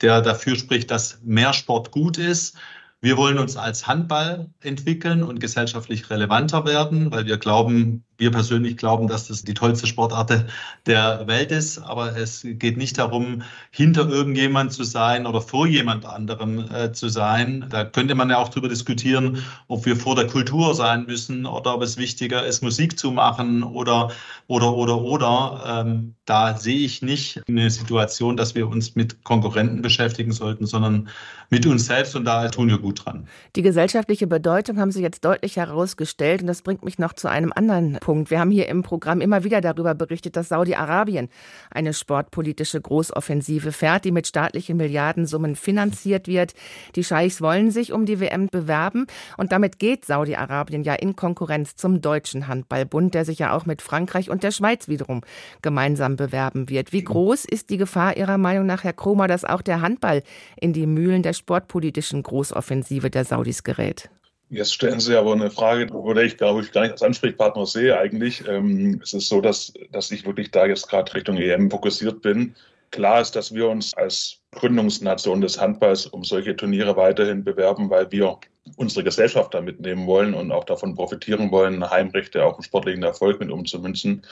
der 0.00 0.20
dafür 0.20 0.56
spricht, 0.56 0.90
dass 0.90 1.20
mehr 1.22 1.52
Sport 1.52 1.90
gut 1.90 2.18
ist. 2.18 2.56
Wir 3.02 3.16
wollen 3.16 3.38
uns 3.38 3.56
als 3.56 3.86
Handball 3.86 4.50
entwickeln 4.60 5.22
und 5.22 5.38
gesellschaftlich 5.38 6.08
relevanter 6.10 6.64
werden, 6.64 7.10
weil 7.12 7.26
wir 7.26 7.36
glauben, 7.36 8.04
wir 8.18 8.30
persönlich 8.30 8.76
glauben, 8.76 9.08
dass 9.08 9.28
das 9.28 9.44
die 9.44 9.54
tollste 9.54 9.86
Sportart 9.86 10.46
der 10.86 11.26
Welt 11.26 11.50
ist. 11.50 11.78
Aber 11.78 12.16
es 12.16 12.42
geht 12.44 12.76
nicht 12.76 12.98
darum, 12.98 13.42
hinter 13.70 14.08
irgendjemand 14.08 14.72
zu 14.72 14.84
sein 14.84 15.26
oder 15.26 15.40
vor 15.40 15.66
jemand 15.66 16.04
anderem 16.04 16.64
äh, 16.70 16.92
zu 16.92 17.08
sein. 17.08 17.66
Da 17.70 17.84
könnte 17.84 18.14
man 18.14 18.30
ja 18.30 18.38
auch 18.38 18.48
darüber 18.48 18.68
diskutieren, 18.68 19.42
ob 19.68 19.86
wir 19.86 19.96
vor 19.96 20.16
der 20.16 20.26
Kultur 20.26 20.74
sein 20.74 21.06
müssen 21.06 21.46
oder 21.46 21.74
ob 21.74 21.82
es 21.82 21.96
wichtiger 21.96 22.46
ist, 22.46 22.62
Musik 22.62 22.98
zu 22.98 23.10
machen 23.10 23.62
oder, 23.62 24.10
oder, 24.46 24.72
oder, 24.72 25.00
oder. 25.00 25.84
Ähm, 25.86 26.14
da 26.24 26.56
sehe 26.56 26.78
ich 26.78 27.02
nicht 27.02 27.42
eine 27.48 27.70
Situation, 27.70 28.36
dass 28.36 28.54
wir 28.54 28.68
uns 28.68 28.96
mit 28.96 29.22
Konkurrenten 29.24 29.82
beschäftigen 29.82 30.32
sollten, 30.32 30.66
sondern 30.66 31.08
mit 31.50 31.66
uns 31.66 31.86
selbst 31.86 32.16
und 32.16 32.24
da 32.24 32.48
tun 32.48 32.68
wir 32.68 32.78
gut 32.78 33.04
dran. 33.04 33.28
Die 33.54 33.62
gesellschaftliche 33.62 34.26
Bedeutung 34.26 34.78
haben 34.80 34.90
Sie 34.90 35.02
jetzt 35.02 35.24
deutlich 35.24 35.56
herausgestellt 35.56 36.40
und 36.40 36.48
das 36.48 36.62
bringt 36.62 36.84
mich 36.84 36.98
noch 36.98 37.12
zu 37.12 37.28
einem 37.28 37.52
anderen 37.54 37.98
Punkt. 38.06 38.30
Wir 38.30 38.38
haben 38.38 38.52
hier 38.52 38.68
im 38.68 38.84
Programm 38.84 39.20
immer 39.20 39.42
wieder 39.42 39.60
darüber 39.60 39.92
berichtet, 39.96 40.36
dass 40.36 40.50
Saudi-Arabien 40.50 41.28
eine 41.72 41.92
sportpolitische 41.92 42.80
Großoffensive 42.80 43.72
fährt, 43.72 44.04
die 44.04 44.12
mit 44.12 44.28
staatlichen 44.28 44.76
Milliardensummen 44.76 45.56
finanziert 45.56 46.28
wird. 46.28 46.54
Die 46.94 47.02
Scheichs 47.02 47.42
wollen 47.42 47.72
sich 47.72 47.92
um 47.92 48.06
die 48.06 48.20
WM 48.20 48.46
bewerben 48.46 49.08
und 49.38 49.50
damit 49.50 49.80
geht 49.80 50.04
Saudi-Arabien 50.04 50.84
ja 50.84 50.94
in 50.94 51.16
Konkurrenz 51.16 51.74
zum 51.74 52.00
Deutschen 52.00 52.46
Handballbund, 52.46 53.12
der 53.12 53.24
sich 53.24 53.40
ja 53.40 53.52
auch 53.52 53.66
mit 53.66 53.82
Frankreich 53.82 54.30
und 54.30 54.44
der 54.44 54.52
Schweiz 54.52 54.86
wiederum 54.86 55.22
gemeinsam 55.60 56.14
bewerben 56.14 56.68
wird. 56.68 56.92
Wie 56.92 57.02
groß 57.02 57.44
ist 57.44 57.70
die 57.70 57.76
Gefahr 57.76 58.16
Ihrer 58.16 58.38
Meinung 58.38 58.66
nach, 58.66 58.84
Herr 58.84 58.92
Kromer, 58.92 59.26
dass 59.26 59.44
auch 59.44 59.62
der 59.62 59.80
Handball 59.80 60.22
in 60.60 60.72
die 60.72 60.86
Mühlen 60.86 61.24
der 61.24 61.32
sportpolitischen 61.32 62.22
Großoffensive 62.22 63.10
der 63.10 63.24
Saudis 63.24 63.64
gerät? 63.64 64.10
Jetzt 64.48 64.74
stellen 64.74 65.00
Sie 65.00 65.16
aber 65.16 65.32
eine 65.32 65.50
Frage, 65.50 65.88
wo 65.92 66.14
ich, 66.14 66.36
glaube 66.36 66.60
ich, 66.60 66.70
gar 66.70 66.82
nicht 66.82 66.92
als 66.92 67.02
Ansprechpartner 67.02 67.66
sehe 67.66 67.98
eigentlich. 67.98 68.46
Ähm, 68.46 69.00
es 69.02 69.12
ist 69.12 69.28
so, 69.28 69.40
dass, 69.40 69.72
dass 69.90 70.10
ich 70.12 70.24
wirklich 70.24 70.52
da 70.52 70.66
jetzt 70.66 70.88
gerade 70.88 71.12
Richtung 71.14 71.36
EM 71.36 71.70
fokussiert 71.70 72.22
bin. 72.22 72.54
Klar 72.92 73.20
ist, 73.20 73.34
dass 73.34 73.52
wir 73.52 73.68
uns 73.68 73.94
als 73.94 74.38
Gründungsnation 74.52 75.40
des 75.40 75.60
Handballs 75.60 76.06
um 76.06 76.22
solche 76.22 76.54
Turniere 76.54 76.96
weiterhin 76.96 77.42
bewerben, 77.42 77.90
weil 77.90 78.10
wir 78.12 78.38
unsere 78.76 79.04
Gesellschaft 79.04 79.52
da 79.52 79.60
mitnehmen 79.60 80.06
wollen 80.06 80.32
und 80.34 80.52
auch 80.52 80.64
davon 80.64 80.94
profitieren 80.94 81.50
wollen, 81.50 81.88
Heimrechte 81.88 82.44
auch 82.44 82.56
im 82.56 82.62
sportlichen 82.62 83.02
Erfolg 83.02 83.40
mit 83.40 83.50
umzumünzen. 83.50 84.22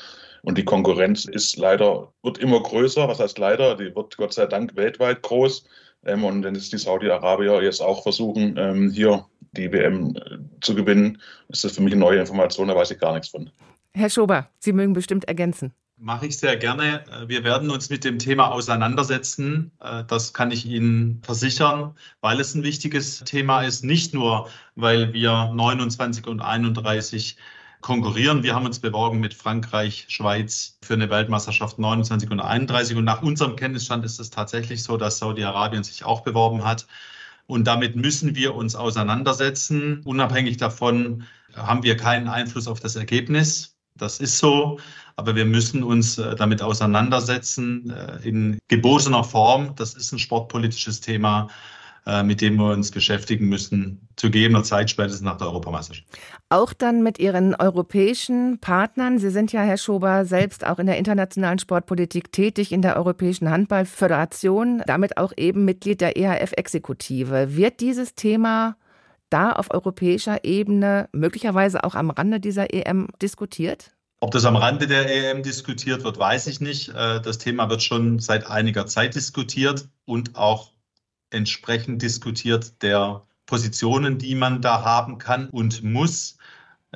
Und 0.42 0.58
die 0.58 0.64
Konkurrenz 0.64 1.24
ist 1.24 1.56
leider, 1.56 2.12
wird 2.22 2.38
immer 2.38 2.62
größer. 2.62 3.08
Was 3.08 3.18
heißt 3.18 3.38
leider? 3.38 3.76
Die 3.76 3.94
wird 3.96 4.16
Gott 4.16 4.34
sei 4.34 4.46
Dank 4.46 4.76
weltweit 4.76 5.22
groß. 5.22 5.64
Ähm, 6.06 6.24
und 6.24 6.44
wenn 6.44 6.54
jetzt 6.54 6.72
die 6.72 6.78
Saudi-Arabier 6.78 7.62
jetzt 7.62 7.80
auch 7.80 8.02
versuchen, 8.02 8.56
ähm, 8.56 8.90
hier 8.90 9.24
die 9.52 9.70
WM 9.72 10.16
äh, 10.16 10.38
zu 10.60 10.74
gewinnen, 10.74 11.20
ist 11.48 11.64
das 11.64 11.72
für 11.72 11.82
mich 11.82 11.92
eine 11.92 12.00
neue 12.00 12.20
Information, 12.20 12.68
da 12.68 12.76
weiß 12.76 12.90
ich 12.90 12.98
gar 12.98 13.12
nichts 13.14 13.28
von. 13.28 13.50
Herr 13.94 14.10
Schober, 14.10 14.48
Sie 14.58 14.72
mögen 14.72 14.92
bestimmt 14.92 15.26
ergänzen. 15.26 15.72
Mache 15.96 16.26
ich 16.26 16.38
sehr 16.38 16.56
gerne. 16.56 17.04
Äh, 17.06 17.28
wir 17.28 17.44
werden 17.44 17.70
uns 17.70 17.88
mit 17.88 18.04
dem 18.04 18.18
Thema 18.18 18.50
auseinandersetzen. 18.50 19.70
Äh, 19.80 20.04
das 20.04 20.32
kann 20.34 20.50
ich 20.50 20.66
Ihnen 20.66 21.22
versichern, 21.24 21.94
weil 22.20 22.40
es 22.40 22.54
ein 22.54 22.64
wichtiges 22.64 23.20
Thema 23.20 23.62
ist. 23.62 23.84
Nicht 23.84 24.12
nur, 24.12 24.48
weil 24.74 25.12
wir 25.12 25.52
29 25.54 26.26
und 26.26 26.40
31 26.40 27.36
konkurrieren. 27.84 28.42
Wir 28.42 28.54
haben 28.54 28.64
uns 28.64 28.78
beworben 28.78 29.20
mit 29.20 29.34
Frankreich, 29.34 30.06
Schweiz 30.08 30.78
für 30.82 30.94
eine 30.94 31.10
Weltmeisterschaft 31.10 31.78
29 31.78 32.30
und 32.30 32.40
31. 32.40 32.96
Und 32.96 33.04
nach 33.04 33.20
unserem 33.20 33.56
Kenntnisstand 33.56 34.06
ist 34.06 34.18
es 34.18 34.30
tatsächlich 34.30 34.82
so, 34.82 34.96
dass 34.96 35.18
Saudi-Arabien 35.18 35.84
sich 35.84 36.02
auch 36.02 36.22
beworben 36.22 36.64
hat. 36.64 36.86
Und 37.46 37.66
damit 37.66 37.94
müssen 37.94 38.34
wir 38.34 38.54
uns 38.54 38.74
auseinandersetzen. 38.74 40.00
Unabhängig 40.04 40.56
davon 40.56 41.24
haben 41.54 41.82
wir 41.82 41.98
keinen 41.98 42.26
Einfluss 42.26 42.68
auf 42.68 42.80
das 42.80 42.96
Ergebnis. 42.96 43.76
Das 43.96 44.18
ist 44.18 44.38
so. 44.38 44.80
Aber 45.16 45.36
wir 45.36 45.44
müssen 45.44 45.82
uns 45.82 46.16
äh, 46.16 46.34
damit 46.36 46.62
auseinandersetzen 46.62 47.90
äh, 47.90 48.26
in 48.26 48.58
gebotener 48.68 49.24
Form. 49.24 49.74
Das 49.76 49.92
ist 49.92 50.10
ein 50.10 50.18
sportpolitisches 50.18 51.02
Thema. 51.02 51.48
Äh, 52.06 52.22
mit 52.22 52.42
dem 52.42 52.56
wir 52.56 52.70
uns 52.70 52.90
beschäftigen 52.90 53.48
müssen, 53.48 54.06
zu 54.16 54.30
gegebener 54.30 54.62
Zeit, 54.62 54.90
spätestens 54.90 55.22
nach 55.22 55.38
der 55.38 55.46
Europameisterschaft. 55.46 56.06
Auch 56.50 56.74
dann 56.74 57.02
mit 57.02 57.18
Ihren 57.18 57.54
europäischen 57.54 58.58
Partnern. 58.60 59.18
Sie 59.18 59.30
sind 59.30 59.52
ja, 59.52 59.62
Herr 59.62 59.78
Schober, 59.78 60.26
selbst 60.26 60.66
auch 60.66 60.78
in 60.78 60.84
der 60.84 60.98
internationalen 60.98 61.58
Sportpolitik 61.58 62.30
tätig, 62.30 62.72
in 62.72 62.82
der 62.82 62.98
Europäischen 62.98 63.48
Handballföderation, 63.48 64.82
damit 64.86 65.16
auch 65.16 65.32
eben 65.38 65.64
Mitglied 65.64 66.02
der 66.02 66.18
EHF-Exekutive. 66.18 67.56
Wird 67.56 67.80
dieses 67.80 68.14
Thema 68.14 68.76
da 69.30 69.52
auf 69.52 69.72
europäischer 69.72 70.44
Ebene 70.44 71.08
möglicherweise 71.12 71.84
auch 71.84 71.94
am 71.94 72.10
Rande 72.10 72.38
dieser 72.38 72.74
EM 72.74 73.08
diskutiert? 73.22 73.92
Ob 74.20 74.30
das 74.30 74.44
am 74.44 74.56
Rande 74.56 74.86
der 74.86 75.10
EM 75.10 75.42
diskutiert 75.42 76.04
wird, 76.04 76.18
weiß 76.18 76.48
ich 76.48 76.60
nicht. 76.60 76.90
Äh, 76.90 77.22
das 77.22 77.38
Thema 77.38 77.70
wird 77.70 77.82
schon 77.82 78.18
seit 78.18 78.46
einiger 78.46 78.86
Zeit 78.86 79.14
diskutiert 79.14 79.88
und 80.04 80.36
auch 80.36 80.73
entsprechend 81.34 82.00
diskutiert 82.02 82.82
der 82.82 83.22
Positionen, 83.46 84.18
die 84.18 84.34
man 84.34 84.62
da 84.62 84.84
haben 84.84 85.18
kann 85.18 85.48
und 85.50 85.82
muss. 85.82 86.38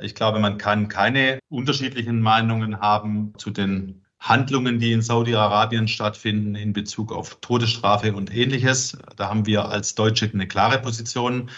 Ich 0.01 0.15
glaube, 0.15 0.39
man 0.39 0.57
kann 0.57 0.87
keine 0.87 1.39
unterschiedlichen 1.49 2.21
Meinungen 2.21 2.79
haben 2.79 3.33
zu 3.37 3.51
den 3.51 4.01
Handlungen, 4.19 4.79
die 4.79 4.91
in 4.91 5.01
Saudi-Arabien 5.01 5.87
stattfinden 5.87 6.55
in 6.55 6.73
Bezug 6.73 7.11
auf 7.11 7.37
Todesstrafe 7.41 8.13
und 8.13 8.35
ähnliches. 8.35 8.97
Da 9.15 9.29
haben 9.29 9.45
wir 9.45 9.69
als 9.69 9.95
Deutsche 9.95 10.29
eine 10.33 10.47
klare 10.47 10.79
Position 10.79 11.49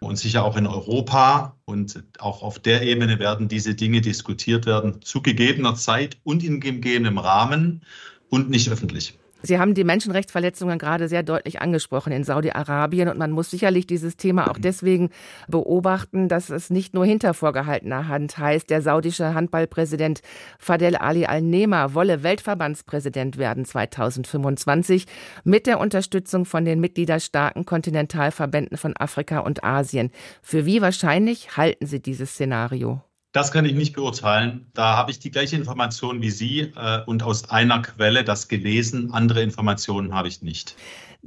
und 0.00 0.16
sicher 0.16 0.44
auch 0.44 0.56
in 0.56 0.66
Europa. 0.66 1.56
Und 1.64 2.04
auch 2.18 2.42
auf 2.42 2.58
der 2.58 2.82
Ebene 2.82 3.18
werden 3.18 3.48
diese 3.48 3.74
Dinge 3.74 4.00
diskutiert 4.00 4.66
werden, 4.66 5.02
zu 5.02 5.22
gegebener 5.22 5.74
Zeit 5.74 6.18
und 6.22 6.44
in 6.44 6.60
gegebenem 6.60 7.18
Rahmen 7.18 7.82
und 8.28 8.50
nicht 8.50 8.68
öffentlich. 8.70 9.18
Sie 9.44 9.58
haben 9.58 9.74
die 9.74 9.84
Menschenrechtsverletzungen 9.84 10.78
gerade 10.78 11.06
sehr 11.06 11.22
deutlich 11.22 11.60
angesprochen 11.60 12.12
in 12.12 12.24
Saudi-Arabien 12.24 13.08
und 13.08 13.18
man 13.18 13.30
muss 13.30 13.50
sicherlich 13.50 13.86
dieses 13.86 14.16
Thema 14.16 14.50
auch 14.50 14.56
deswegen 14.58 15.10
beobachten, 15.48 16.28
dass 16.28 16.48
es 16.48 16.70
nicht 16.70 16.94
nur 16.94 17.04
hinter 17.04 17.34
vorgehaltener 17.34 18.08
Hand 18.08 18.38
heißt, 18.38 18.70
der 18.70 18.80
saudische 18.80 19.34
Handballpräsident 19.34 20.22
Fadel 20.58 20.96
Ali 20.96 21.26
Al-Nema 21.26 21.92
wolle 21.92 22.22
Weltverbandspräsident 22.22 23.36
werden 23.36 23.66
2025 23.66 25.04
mit 25.44 25.66
der 25.66 25.78
Unterstützung 25.78 26.46
von 26.46 26.64
den 26.64 26.80
mitgliederstarken 26.80 27.66
Kontinentalverbänden 27.66 28.78
von 28.78 28.96
Afrika 28.96 29.40
und 29.40 29.62
Asien. 29.62 30.10
Für 30.40 30.64
wie 30.64 30.80
wahrscheinlich 30.80 31.58
halten 31.58 31.84
Sie 31.84 32.00
dieses 32.00 32.30
Szenario? 32.30 33.02
Das 33.34 33.50
kann 33.50 33.64
ich 33.64 33.74
nicht 33.74 33.96
beurteilen. 33.96 34.66
Da 34.74 34.96
habe 34.96 35.10
ich 35.10 35.18
die 35.18 35.32
gleiche 35.32 35.56
Information 35.56 36.22
wie 36.22 36.30
Sie 36.30 36.72
äh, 36.76 37.02
und 37.04 37.24
aus 37.24 37.50
einer 37.50 37.82
Quelle 37.82 38.22
das 38.22 38.46
gelesen. 38.46 39.12
Andere 39.12 39.42
Informationen 39.42 40.14
habe 40.14 40.28
ich 40.28 40.40
nicht. 40.40 40.76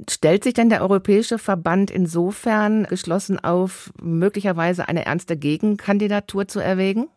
Stellt 0.08 0.42
sich 0.42 0.54
denn 0.54 0.70
der 0.70 0.80
Europäische 0.80 1.38
Verband 1.38 1.90
insofern 1.90 2.84
geschlossen 2.84 3.38
auf, 3.38 3.92
möglicherweise 4.00 4.88
eine 4.88 5.04
ernste 5.04 5.36
Gegenkandidatur 5.36 6.48
zu 6.48 6.60
erwägen? 6.60 7.08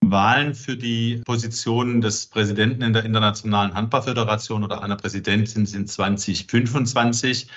Wahlen 0.00 0.54
für 0.54 0.78
die 0.78 1.20
Position 1.26 2.00
des 2.00 2.24
Präsidenten 2.24 2.80
in 2.80 2.94
der 2.94 3.04
Internationalen 3.04 3.74
Handballföderation 3.74 4.64
oder 4.64 4.82
einer 4.82 4.96
Präsidentin 4.96 5.66
sind 5.66 5.90
2025. 5.90 7.48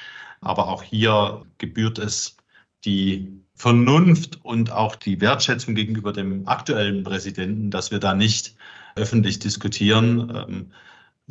Aber 0.42 0.68
auch 0.68 0.84
hier 0.84 1.44
gebührt 1.58 2.00
es 2.00 2.36
die 2.84 3.32
Vernunft 3.62 4.40
und 4.42 4.72
auch 4.72 4.96
die 4.96 5.22
Wertschätzung 5.22 5.76
gegenüber 5.76 6.14
dem 6.14 6.48
aktuellen 6.48 7.04
Präsidenten, 7.04 7.70
dass 7.70 7.92
wir 7.92 8.00
da 8.00 8.16
nicht 8.16 8.56
öffentlich 8.96 9.38
diskutieren. 9.38 10.72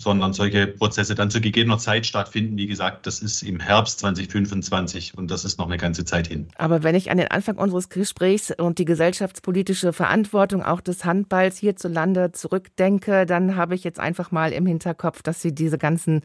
Sondern 0.00 0.32
solche 0.32 0.66
Prozesse 0.66 1.14
dann 1.14 1.30
zu 1.30 1.42
gegebener 1.42 1.76
Zeit 1.76 2.06
stattfinden. 2.06 2.56
Wie 2.56 2.66
gesagt, 2.66 3.06
das 3.06 3.20
ist 3.20 3.42
im 3.42 3.60
Herbst 3.60 3.98
2025 3.98 5.16
und 5.16 5.30
das 5.30 5.44
ist 5.44 5.58
noch 5.58 5.66
eine 5.66 5.76
ganze 5.76 6.06
Zeit 6.06 6.26
hin. 6.26 6.48
Aber 6.56 6.82
wenn 6.82 6.94
ich 6.94 7.10
an 7.10 7.18
den 7.18 7.28
Anfang 7.28 7.56
unseres 7.56 7.90
Gesprächs 7.90 8.50
und 8.50 8.78
die 8.78 8.86
gesellschaftspolitische 8.86 9.92
Verantwortung 9.92 10.62
auch 10.62 10.80
des 10.80 11.04
Handballs 11.04 11.58
hierzulande 11.58 12.32
zurückdenke, 12.32 13.26
dann 13.26 13.56
habe 13.56 13.74
ich 13.74 13.84
jetzt 13.84 14.00
einfach 14.00 14.30
mal 14.30 14.52
im 14.52 14.64
Hinterkopf, 14.64 15.22
dass 15.22 15.42
Sie 15.42 15.54
diese 15.54 15.76
ganzen 15.76 16.22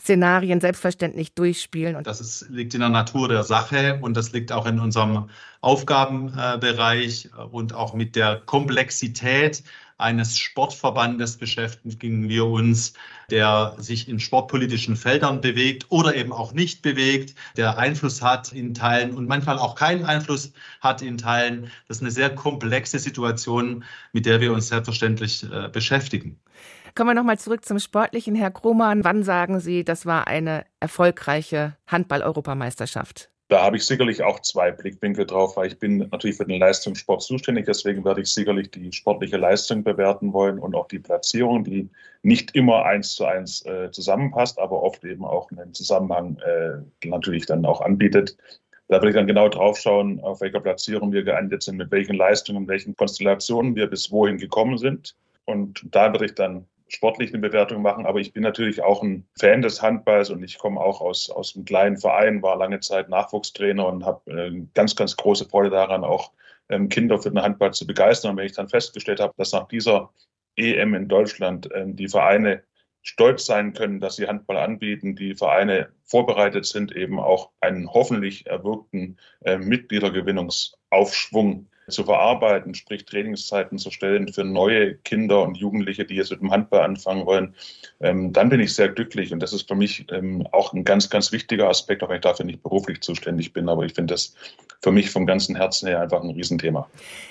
Szenarien 0.00 0.60
selbstverständlich 0.60 1.34
durchspielen. 1.34 1.94
Und 1.94 2.08
das 2.08 2.20
ist, 2.20 2.48
liegt 2.50 2.74
in 2.74 2.80
der 2.80 2.88
Natur 2.88 3.28
der 3.28 3.44
Sache 3.44 4.00
und 4.02 4.16
das 4.16 4.32
liegt 4.32 4.50
auch 4.50 4.66
in 4.66 4.80
unserem 4.80 5.28
Aufgabenbereich 5.60 7.30
und 7.52 7.72
auch 7.72 7.94
mit 7.94 8.16
der 8.16 8.42
Komplexität 8.44 9.62
eines 10.02 10.38
Sportverbandes 10.38 11.36
beschäftigen 11.36 12.28
wir 12.28 12.46
uns, 12.46 12.92
der 13.30 13.74
sich 13.78 14.08
in 14.08 14.20
sportpolitischen 14.20 14.96
Feldern 14.96 15.40
bewegt 15.40 15.86
oder 15.88 16.14
eben 16.14 16.32
auch 16.32 16.52
nicht 16.52 16.82
bewegt, 16.82 17.34
der 17.56 17.78
Einfluss 17.78 18.20
hat 18.20 18.52
in 18.52 18.74
Teilen 18.74 19.14
und 19.14 19.26
manchmal 19.26 19.58
auch 19.58 19.74
keinen 19.74 20.04
Einfluss 20.04 20.52
hat 20.80 21.00
in 21.00 21.18
Teilen. 21.18 21.70
Das 21.88 21.98
ist 21.98 22.02
eine 22.02 22.10
sehr 22.10 22.34
komplexe 22.34 22.98
Situation, 22.98 23.84
mit 24.12 24.26
der 24.26 24.40
wir 24.40 24.52
uns 24.52 24.68
selbstverständlich 24.68 25.44
äh, 25.50 25.68
beschäftigen. 25.68 26.38
Kommen 26.94 27.10
wir 27.10 27.14
nochmal 27.14 27.38
zurück 27.38 27.64
zum 27.64 27.78
Sportlichen. 27.78 28.34
Herr 28.34 28.50
Krohmann, 28.50 29.02
wann 29.02 29.22
sagen 29.22 29.60
Sie, 29.60 29.82
das 29.82 30.04
war 30.04 30.26
eine 30.26 30.66
erfolgreiche 30.78 31.76
Handball-Europameisterschaft? 31.86 33.31
Da 33.52 33.62
habe 33.62 33.76
ich 33.76 33.84
sicherlich 33.84 34.22
auch 34.22 34.40
zwei 34.40 34.70
Blickwinkel 34.70 35.26
drauf, 35.26 35.58
weil 35.58 35.66
ich 35.66 35.78
bin 35.78 35.98
natürlich 36.10 36.38
für 36.38 36.46
den 36.46 36.58
Leistungssport 36.58 37.20
zuständig. 37.20 37.66
Deswegen 37.66 38.02
werde 38.02 38.22
ich 38.22 38.32
sicherlich 38.32 38.70
die 38.70 38.90
sportliche 38.92 39.36
Leistung 39.36 39.84
bewerten 39.84 40.32
wollen 40.32 40.58
und 40.58 40.74
auch 40.74 40.88
die 40.88 41.00
Platzierung, 41.00 41.62
die 41.62 41.90
nicht 42.22 42.54
immer 42.54 42.86
eins 42.86 43.14
zu 43.14 43.26
eins 43.26 43.62
äh, 43.66 43.90
zusammenpasst, 43.90 44.58
aber 44.58 44.82
oft 44.82 45.04
eben 45.04 45.26
auch 45.26 45.50
einen 45.50 45.74
Zusammenhang 45.74 46.38
äh, 46.38 47.06
natürlich 47.06 47.44
dann 47.44 47.66
auch 47.66 47.82
anbietet. 47.82 48.38
Da 48.88 49.02
will 49.02 49.10
ich 49.10 49.16
dann 49.16 49.26
genau 49.26 49.50
drauf 49.50 49.78
schauen, 49.78 50.18
auf 50.20 50.40
welcher 50.40 50.60
Platzierung 50.60 51.12
wir 51.12 51.22
geendet 51.22 51.62
sind, 51.62 51.76
mit 51.76 51.90
welchen 51.90 52.16
Leistungen, 52.16 52.66
welchen 52.68 52.96
Konstellationen 52.96 53.76
wir 53.76 53.86
bis 53.86 54.10
wohin 54.10 54.38
gekommen 54.38 54.78
sind. 54.78 55.14
Und 55.44 55.84
da 55.90 56.10
würde 56.10 56.24
ich 56.24 56.34
dann 56.34 56.64
sportlich 56.92 57.32
eine 57.32 57.40
Bewertung 57.40 57.82
machen, 57.82 58.06
aber 58.06 58.20
ich 58.20 58.32
bin 58.32 58.42
natürlich 58.42 58.82
auch 58.82 59.02
ein 59.02 59.26
Fan 59.38 59.62
des 59.62 59.80
Handballs 59.80 60.30
und 60.30 60.42
ich 60.42 60.58
komme 60.58 60.80
auch 60.80 61.00
aus, 61.00 61.30
aus 61.30 61.54
einem 61.56 61.64
kleinen 61.64 61.96
Verein, 61.96 62.42
war 62.42 62.56
lange 62.56 62.80
Zeit 62.80 63.08
Nachwuchstrainer 63.08 63.86
und 63.86 64.04
habe 64.04 64.30
äh, 64.30 64.66
ganz, 64.74 64.94
ganz 64.94 65.16
große 65.16 65.46
Freude 65.46 65.70
daran, 65.70 66.04
auch 66.04 66.32
ähm, 66.68 66.90
Kinder 66.90 67.18
für 67.18 67.30
den 67.30 67.40
Handball 67.40 67.72
zu 67.72 67.86
begeistern. 67.86 68.32
Und 68.32 68.36
wenn 68.36 68.44
ich 68.46 68.52
dann 68.52 68.68
festgestellt 68.68 69.20
habe, 69.20 69.32
dass 69.36 69.52
nach 69.52 69.68
dieser 69.68 70.10
EM 70.56 70.94
in 70.94 71.08
Deutschland 71.08 71.70
ähm, 71.74 71.96
die 71.96 72.08
Vereine 72.08 72.62
stolz 73.00 73.46
sein 73.46 73.72
können, 73.72 74.00
dass 74.00 74.16
sie 74.16 74.28
Handball 74.28 74.58
anbieten, 74.58 75.16
die 75.16 75.34
Vereine 75.34 75.88
vorbereitet 76.04 76.66
sind, 76.66 76.94
eben 76.94 77.18
auch 77.18 77.52
einen 77.60 77.90
hoffentlich 77.90 78.46
erwirkten 78.46 79.18
äh, 79.40 79.56
Mitgliedergewinnungsaufschwung 79.56 81.68
zu 81.92 82.04
verarbeiten, 82.04 82.74
sprich 82.74 83.04
Trainingszeiten 83.04 83.78
zu 83.78 83.90
stellen 83.90 84.32
für 84.32 84.44
neue 84.44 84.94
Kinder 84.96 85.42
und 85.42 85.56
Jugendliche, 85.56 86.04
die 86.04 86.16
jetzt 86.16 86.30
mit 86.30 86.40
dem 86.40 86.50
Handball 86.50 86.80
anfangen 86.80 87.26
wollen, 87.26 87.54
ähm, 88.00 88.32
dann 88.32 88.48
bin 88.48 88.60
ich 88.60 88.74
sehr 88.74 88.88
glücklich. 88.88 89.32
Und 89.32 89.40
das 89.40 89.52
ist 89.52 89.68
für 89.68 89.74
mich 89.74 90.06
ähm, 90.10 90.46
auch 90.52 90.72
ein 90.72 90.84
ganz, 90.84 91.10
ganz 91.10 91.30
wichtiger 91.32 91.68
Aspekt, 91.68 92.02
auch 92.02 92.08
wenn 92.08 92.16
ich 92.16 92.22
dafür 92.22 92.46
nicht 92.46 92.62
beruflich 92.62 93.00
zuständig 93.00 93.52
bin. 93.52 93.68
Aber 93.68 93.84
ich 93.84 93.94
finde 93.94 94.14
das 94.14 94.34
für 94.82 94.90
mich 94.90 95.10
vom 95.10 95.26
ganzen 95.26 95.54
Herzen 95.54 95.86
her 95.86 96.00
einfach 96.00 96.22
ein 96.22 96.30
Riesenthema. 96.30 96.88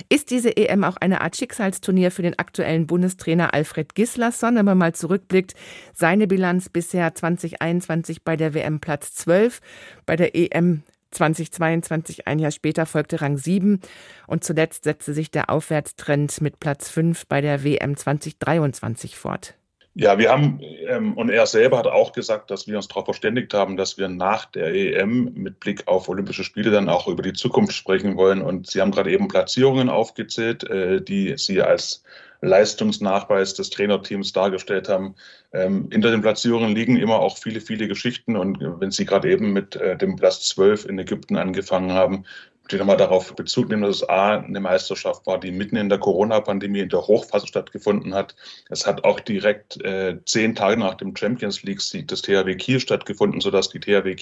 Ist 0.10 0.32
diese 0.32 0.56
EM 0.56 0.84
auch 0.84 0.98
eine 0.98 1.22
Art 1.22 1.36
Schicksalsturnier 1.36 2.12
für 2.12 2.22
den 2.22 2.40
aktuellen 2.40 2.88
Bundestrainer 2.88 3.54
Alfred 3.54 3.96
Gislason, 3.96 4.56
wenn 4.56 4.66
man 4.66 4.78
mal 4.78 4.94
zurückblickt? 4.94 5.56
Seine 5.94 6.28
Bilanz 6.28 6.70
bisher 6.70 7.14
2021 7.14 8.24
bei 8.24 8.38
der 8.38 8.54
WM 8.54 8.80
Platz 8.80 9.14
12, 9.16 9.60
bei 10.06 10.16
der 10.16 10.36
EM 10.36 10.84
2022, 11.12 12.28
ein 12.28 12.40
Jahr 12.40 12.52
später, 12.52 12.86
folgte 12.86 13.22
Rang 13.22 13.38
7 13.38 13.80
und 14.28 14.44
zuletzt 14.44 14.84
setzte 14.86 15.14
sich 15.14 15.32
der 15.32 15.50
Aufwärtstrend 15.50 16.42
mit 16.42 16.60
Platz 16.60 16.90
5 16.90 17.28
bei 17.28 17.42
der 17.42 17.64
WM 17.64 17.96
2023 17.96 19.18
fort. 19.18 19.56
Ja, 19.94 20.18
wir 20.18 20.30
haben, 20.32 20.62
ähm, 20.88 21.18
und 21.18 21.30
er 21.30 21.46
selber 21.46 21.78
hat 21.78 21.88
auch 21.88 22.14
gesagt, 22.14 22.50
dass 22.50 22.66
wir 22.66 22.78
uns 22.78 22.88
darauf 22.88 23.04
verständigt 23.04 23.54
haben, 23.54 23.76
dass 23.76 23.98
wir 23.98 24.08
nach 24.08 24.46
der 24.46 24.74
EM 24.74 25.34
mit 25.34 25.60
Blick 25.60 25.86
auf 25.88 26.08
Olympische 26.08 26.46
Spiele 26.46 26.72
dann 26.72 26.88
auch 26.88 27.10
über 27.10 27.22
die 27.22 27.34
Zukunft 27.34 27.74
sprechen 27.74 28.16
wollen. 28.16 28.42
Und 28.42 28.68
Sie 28.68 28.80
haben 28.80 28.92
gerade 28.92 29.12
eben 29.12 29.28
Platzierungen 29.28 29.90
aufgezählt, 29.90 30.64
äh, 30.64 31.02
die 31.02 31.34
Sie 31.38 31.62
als 31.62 32.04
Leistungsnachweis 32.42 33.54
des 33.54 33.70
Trainerteams 33.70 34.34
dargestellt 34.34 34.90
haben. 34.90 35.16
Ähm, 35.54 35.90
hinter 35.92 36.12
den 36.12 36.22
Platzierungen 36.22 36.76
liegen 36.76 36.98
immer 36.98 37.20
auch 37.20 37.38
viele, 37.38 37.62
viele 37.62 37.88
Geschichten. 37.88 38.36
Und 38.36 38.60
wenn 38.60 38.92
Sie 38.92 39.06
gerade 39.06 39.32
eben 39.32 39.54
mit 39.54 39.76
äh, 39.76 39.98
dem 39.98 40.16
Platz 40.16 40.50
12 40.50 40.86
in 40.86 41.00
Ägypten 41.00 41.38
angefangen 41.38 41.92
haben, 41.92 42.26
ich 42.74 42.80
nochmal 42.80 42.98
darauf 42.98 43.36
Bezug 43.36 43.70
nehmen, 43.70 43.84
dass 43.84 43.98
es 43.98 44.10
A, 44.10 44.38
eine 44.38 44.60
Meisterschaft 44.60 45.26
war, 45.26 45.40
die 45.40 45.52
mitten 45.52 45.76
in 45.76 45.90
der 45.90 45.98
Corona-Pandemie 45.98 46.80
in 46.80 46.90
der 46.90 47.06
Hochphase 47.08 47.48
stattgefunden 47.48 48.14
hat. 48.14 48.36
Es 48.70 48.86
hat 48.86 49.04
auch 49.04 49.20
direkt 49.20 49.82
äh, 49.84 50.18
zehn 50.26 50.56
Tage 50.56 50.80
nach 50.80 50.96
dem 50.96 51.16
Champions 51.16 51.64
League-Sieg 51.64 52.08
des 52.08 52.22
THW 52.22 52.56
Kiel 52.56 52.80
stattgefunden, 52.80 53.42
sodass 53.42 53.70
die 53.70 53.80
THW 53.80 54.16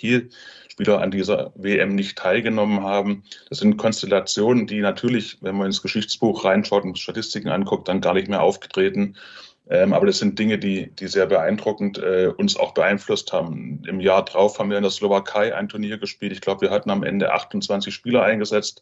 Kiel-Spieler 0.79 1.01
an 1.01 1.11
dieser 1.11 1.51
WM 1.55 1.95
nicht 1.95 2.17
teilgenommen 2.17 2.83
haben. 2.83 3.23
Das 3.49 3.59
sind 3.59 3.77
Konstellationen, 3.77 4.67
die 4.67 4.79
natürlich, 4.79 5.37
wenn 5.41 5.57
man 5.57 5.67
ins 5.67 5.81
Geschichtsbuch 5.81 6.45
reinschaut 6.45 6.83
und 6.83 6.97
Statistiken 6.97 7.49
anguckt, 7.49 7.87
dann 7.87 8.01
gar 8.01 8.13
nicht 8.13 8.29
mehr 8.29 8.41
aufgetreten 8.41 9.15
ähm, 9.71 9.93
aber 9.93 10.07
das 10.07 10.17
sind 10.17 10.39
Dinge, 10.39 10.57
die, 10.57 10.89
die 10.95 11.05
sehr 11.05 11.27
beeindruckend 11.27 11.99
äh, 11.99 12.33
uns 12.35 12.57
auch 12.57 12.73
beeinflusst 12.73 13.31
haben. 13.33 13.83
Im 13.87 13.99
Jahr 13.99 14.25
drauf 14.25 14.57
haben 14.57 14.71
wir 14.71 14.77
in 14.77 14.83
der 14.83 14.91
Slowakei 14.91 15.55
ein 15.55 15.69
Turnier 15.69 15.99
gespielt. 15.99 16.31
Ich 16.31 16.41
glaube, 16.41 16.61
wir 16.61 16.71
hatten 16.71 16.89
am 16.89 17.03
Ende 17.03 17.31
28 17.31 17.93
Spieler 17.93 18.23
eingesetzt, 18.23 18.81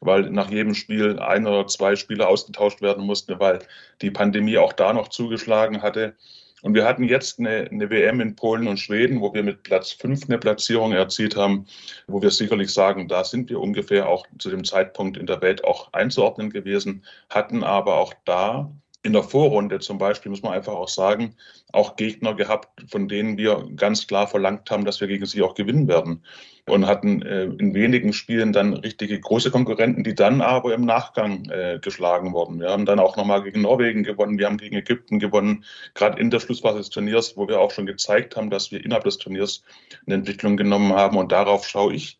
weil 0.00 0.30
nach 0.30 0.48
jedem 0.48 0.76
Spiel 0.76 1.18
ein 1.18 1.44
oder 1.44 1.66
zwei 1.66 1.96
Spieler 1.96 2.28
ausgetauscht 2.28 2.82
werden 2.82 3.04
mussten, 3.04 3.40
weil 3.40 3.58
die 4.00 4.12
Pandemie 4.12 4.58
auch 4.58 4.72
da 4.72 4.92
noch 4.92 5.08
zugeschlagen 5.08 5.82
hatte. 5.82 6.14
Und 6.62 6.74
wir 6.74 6.84
hatten 6.84 7.04
jetzt 7.04 7.38
eine, 7.38 7.68
eine, 7.70 7.90
WM 7.90 8.20
in 8.20 8.34
Polen 8.34 8.66
und 8.66 8.78
Schweden, 8.78 9.20
wo 9.20 9.32
wir 9.32 9.42
mit 9.42 9.62
Platz 9.62 9.92
fünf 9.92 10.24
eine 10.28 10.38
Platzierung 10.38 10.92
erzielt 10.92 11.36
haben, 11.36 11.66
wo 12.06 12.20
wir 12.20 12.30
sicherlich 12.30 12.72
sagen, 12.72 13.08
da 13.08 13.24
sind 13.24 13.48
wir 13.48 13.60
ungefähr 13.60 14.08
auch 14.08 14.26
zu 14.38 14.50
dem 14.50 14.64
Zeitpunkt 14.64 15.16
in 15.16 15.26
der 15.26 15.40
Welt 15.40 15.64
auch 15.64 15.92
einzuordnen 15.92 16.50
gewesen, 16.50 17.04
hatten 17.30 17.62
aber 17.62 17.96
auch 17.98 18.14
da 18.24 18.72
in 19.02 19.12
der 19.12 19.22
Vorrunde 19.22 19.78
zum 19.78 19.98
Beispiel, 19.98 20.30
muss 20.30 20.42
man 20.42 20.52
einfach 20.52 20.74
auch 20.74 20.88
sagen, 20.88 21.36
auch 21.72 21.96
Gegner 21.96 22.34
gehabt, 22.34 22.90
von 22.90 23.08
denen 23.08 23.38
wir 23.38 23.68
ganz 23.76 24.06
klar 24.06 24.26
verlangt 24.26 24.70
haben, 24.70 24.84
dass 24.84 25.00
wir 25.00 25.08
gegen 25.08 25.26
sie 25.26 25.42
auch 25.42 25.54
gewinnen 25.54 25.86
werden. 25.86 26.24
Und 26.68 26.86
hatten 26.86 27.22
äh, 27.22 27.44
in 27.44 27.74
wenigen 27.74 28.12
Spielen 28.12 28.52
dann 28.52 28.74
richtige 28.74 29.18
große 29.18 29.50
Konkurrenten, 29.50 30.04
die 30.04 30.14
dann 30.14 30.40
aber 30.40 30.74
im 30.74 30.84
Nachgang 30.84 31.48
äh, 31.50 31.78
geschlagen 31.80 32.32
wurden. 32.32 32.60
Wir 32.60 32.70
haben 32.70 32.86
dann 32.86 32.98
auch 32.98 33.16
nochmal 33.16 33.42
gegen 33.42 33.62
Norwegen 33.62 34.02
gewonnen, 34.02 34.38
wir 34.38 34.46
haben 34.46 34.58
gegen 34.58 34.76
Ägypten 34.76 35.18
gewonnen, 35.18 35.64
gerade 35.94 36.20
in 36.20 36.30
der 36.30 36.40
Schlussphase 36.40 36.78
des 36.78 36.90
Turniers, 36.90 37.36
wo 37.36 37.48
wir 37.48 37.60
auch 37.60 37.70
schon 37.70 37.86
gezeigt 37.86 38.36
haben, 38.36 38.50
dass 38.50 38.70
wir 38.70 38.84
innerhalb 38.84 39.04
des 39.04 39.18
Turniers 39.18 39.62
eine 40.06 40.16
Entwicklung 40.16 40.56
genommen 40.56 40.92
haben. 40.92 41.16
Und 41.16 41.32
darauf 41.32 41.66
schaue 41.66 41.94
ich 41.94 42.18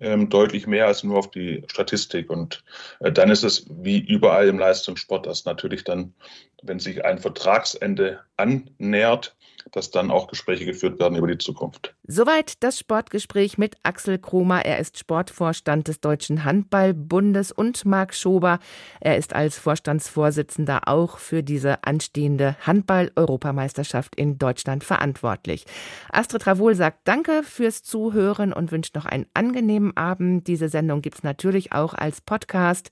ähm, 0.00 0.28
deutlich 0.28 0.66
mehr 0.66 0.86
als 0.86 1.04
nur 1.04 1.18
auf 1.18 1.30
die 1.30 1.62
Statistik. 1.70 2.30
Und 2.30 2.64
äh, 3.00 3.12
dann 3.12 3.30
ist 3.30 3.44
es 3.44 3.66
wie 3.68 3.98
überall 3.98 4.48
im 4.48 4.58
Leistungssport, 4.58 5.26
dass 5.26 5.44
natürlich 5.44 5.84
dann, 5.84 6.14
wenn 6.62 6.78
sich 6.78 7.04
ein 7.04 7.18
Vertragsende 7.18 8.20
annähert, 8.36 9.36
dass 9.72 9.90
dann 9.90 10.10
auch 10.10 10.28
Gespräche 10.28 10.64
geführt 10.64 10.98
werden 10.98 11.16
über 11.16 11.26
die 11.26 11.38
Zukunft. 11.38 11.94
Soweit 12.06 12.62
das 12.62 12.78
Sportgespräch 12.78 13.58
mit 13.58 13.76
Axel 13.82 14.18
Kromer. 14.18 14.64
Er 14.64 14.78
ist 14.78 14.98
Sportvorstand 14.98 15.88
des 15.88 16.00
Deutschen 16.00 16.44
Handballbundes 16.44 17.52
und 17.52 17.84
Marc 17.84 18.14
Schober. 18.14 18.58
Er 19.00 19.16
ist 19.16 19.34
als 19.34 19.58
Vorstandsvorsitzender 19.58 20.88
auch 20.88 21.18
für 21.18 21.42
diese 21.42 21.84
anstehende 21.84 22.56
Handball-Europameisterschaft 22.66 24.16
in 24.16 24.38
Deutschland 24.38 24.84
verantwortlich. 24.84 25.66
Astrid 26.10 26.46
Ravol 26.46 26.74
sagt 26.74 27.00
Danke 27.04 27.42
fürs 27.42 27.82
Zuhören 27.82 28.52
und 28.52 28.72
wünscht 28.72 28.94
noch 28.94 29.06
einen 29.06 29.26
angenehmen 29.34 29.96
Abend. 29.96 30.46
Diese 30.46 30.68
Sendung 30.68 31.02
gibt 31.02 31.18
es 31.18 31.22
natürlich 31.22 31.72
auch 31.72 31.94
als 31.94 32.20
Podcast 32.20 32.90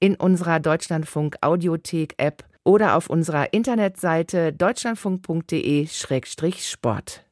in 0.00 0.14
unserer 0.14 0.60
Deutschlandfunk 0.60 1.36
Audiothek-App 1.40 2.44
oder 2.68 2.96
auf 2.96 3.08
unserer 3.08 3.54
Internetseite 3.54 4.52
deutschlandfunk.de-sport. 4.52 7.27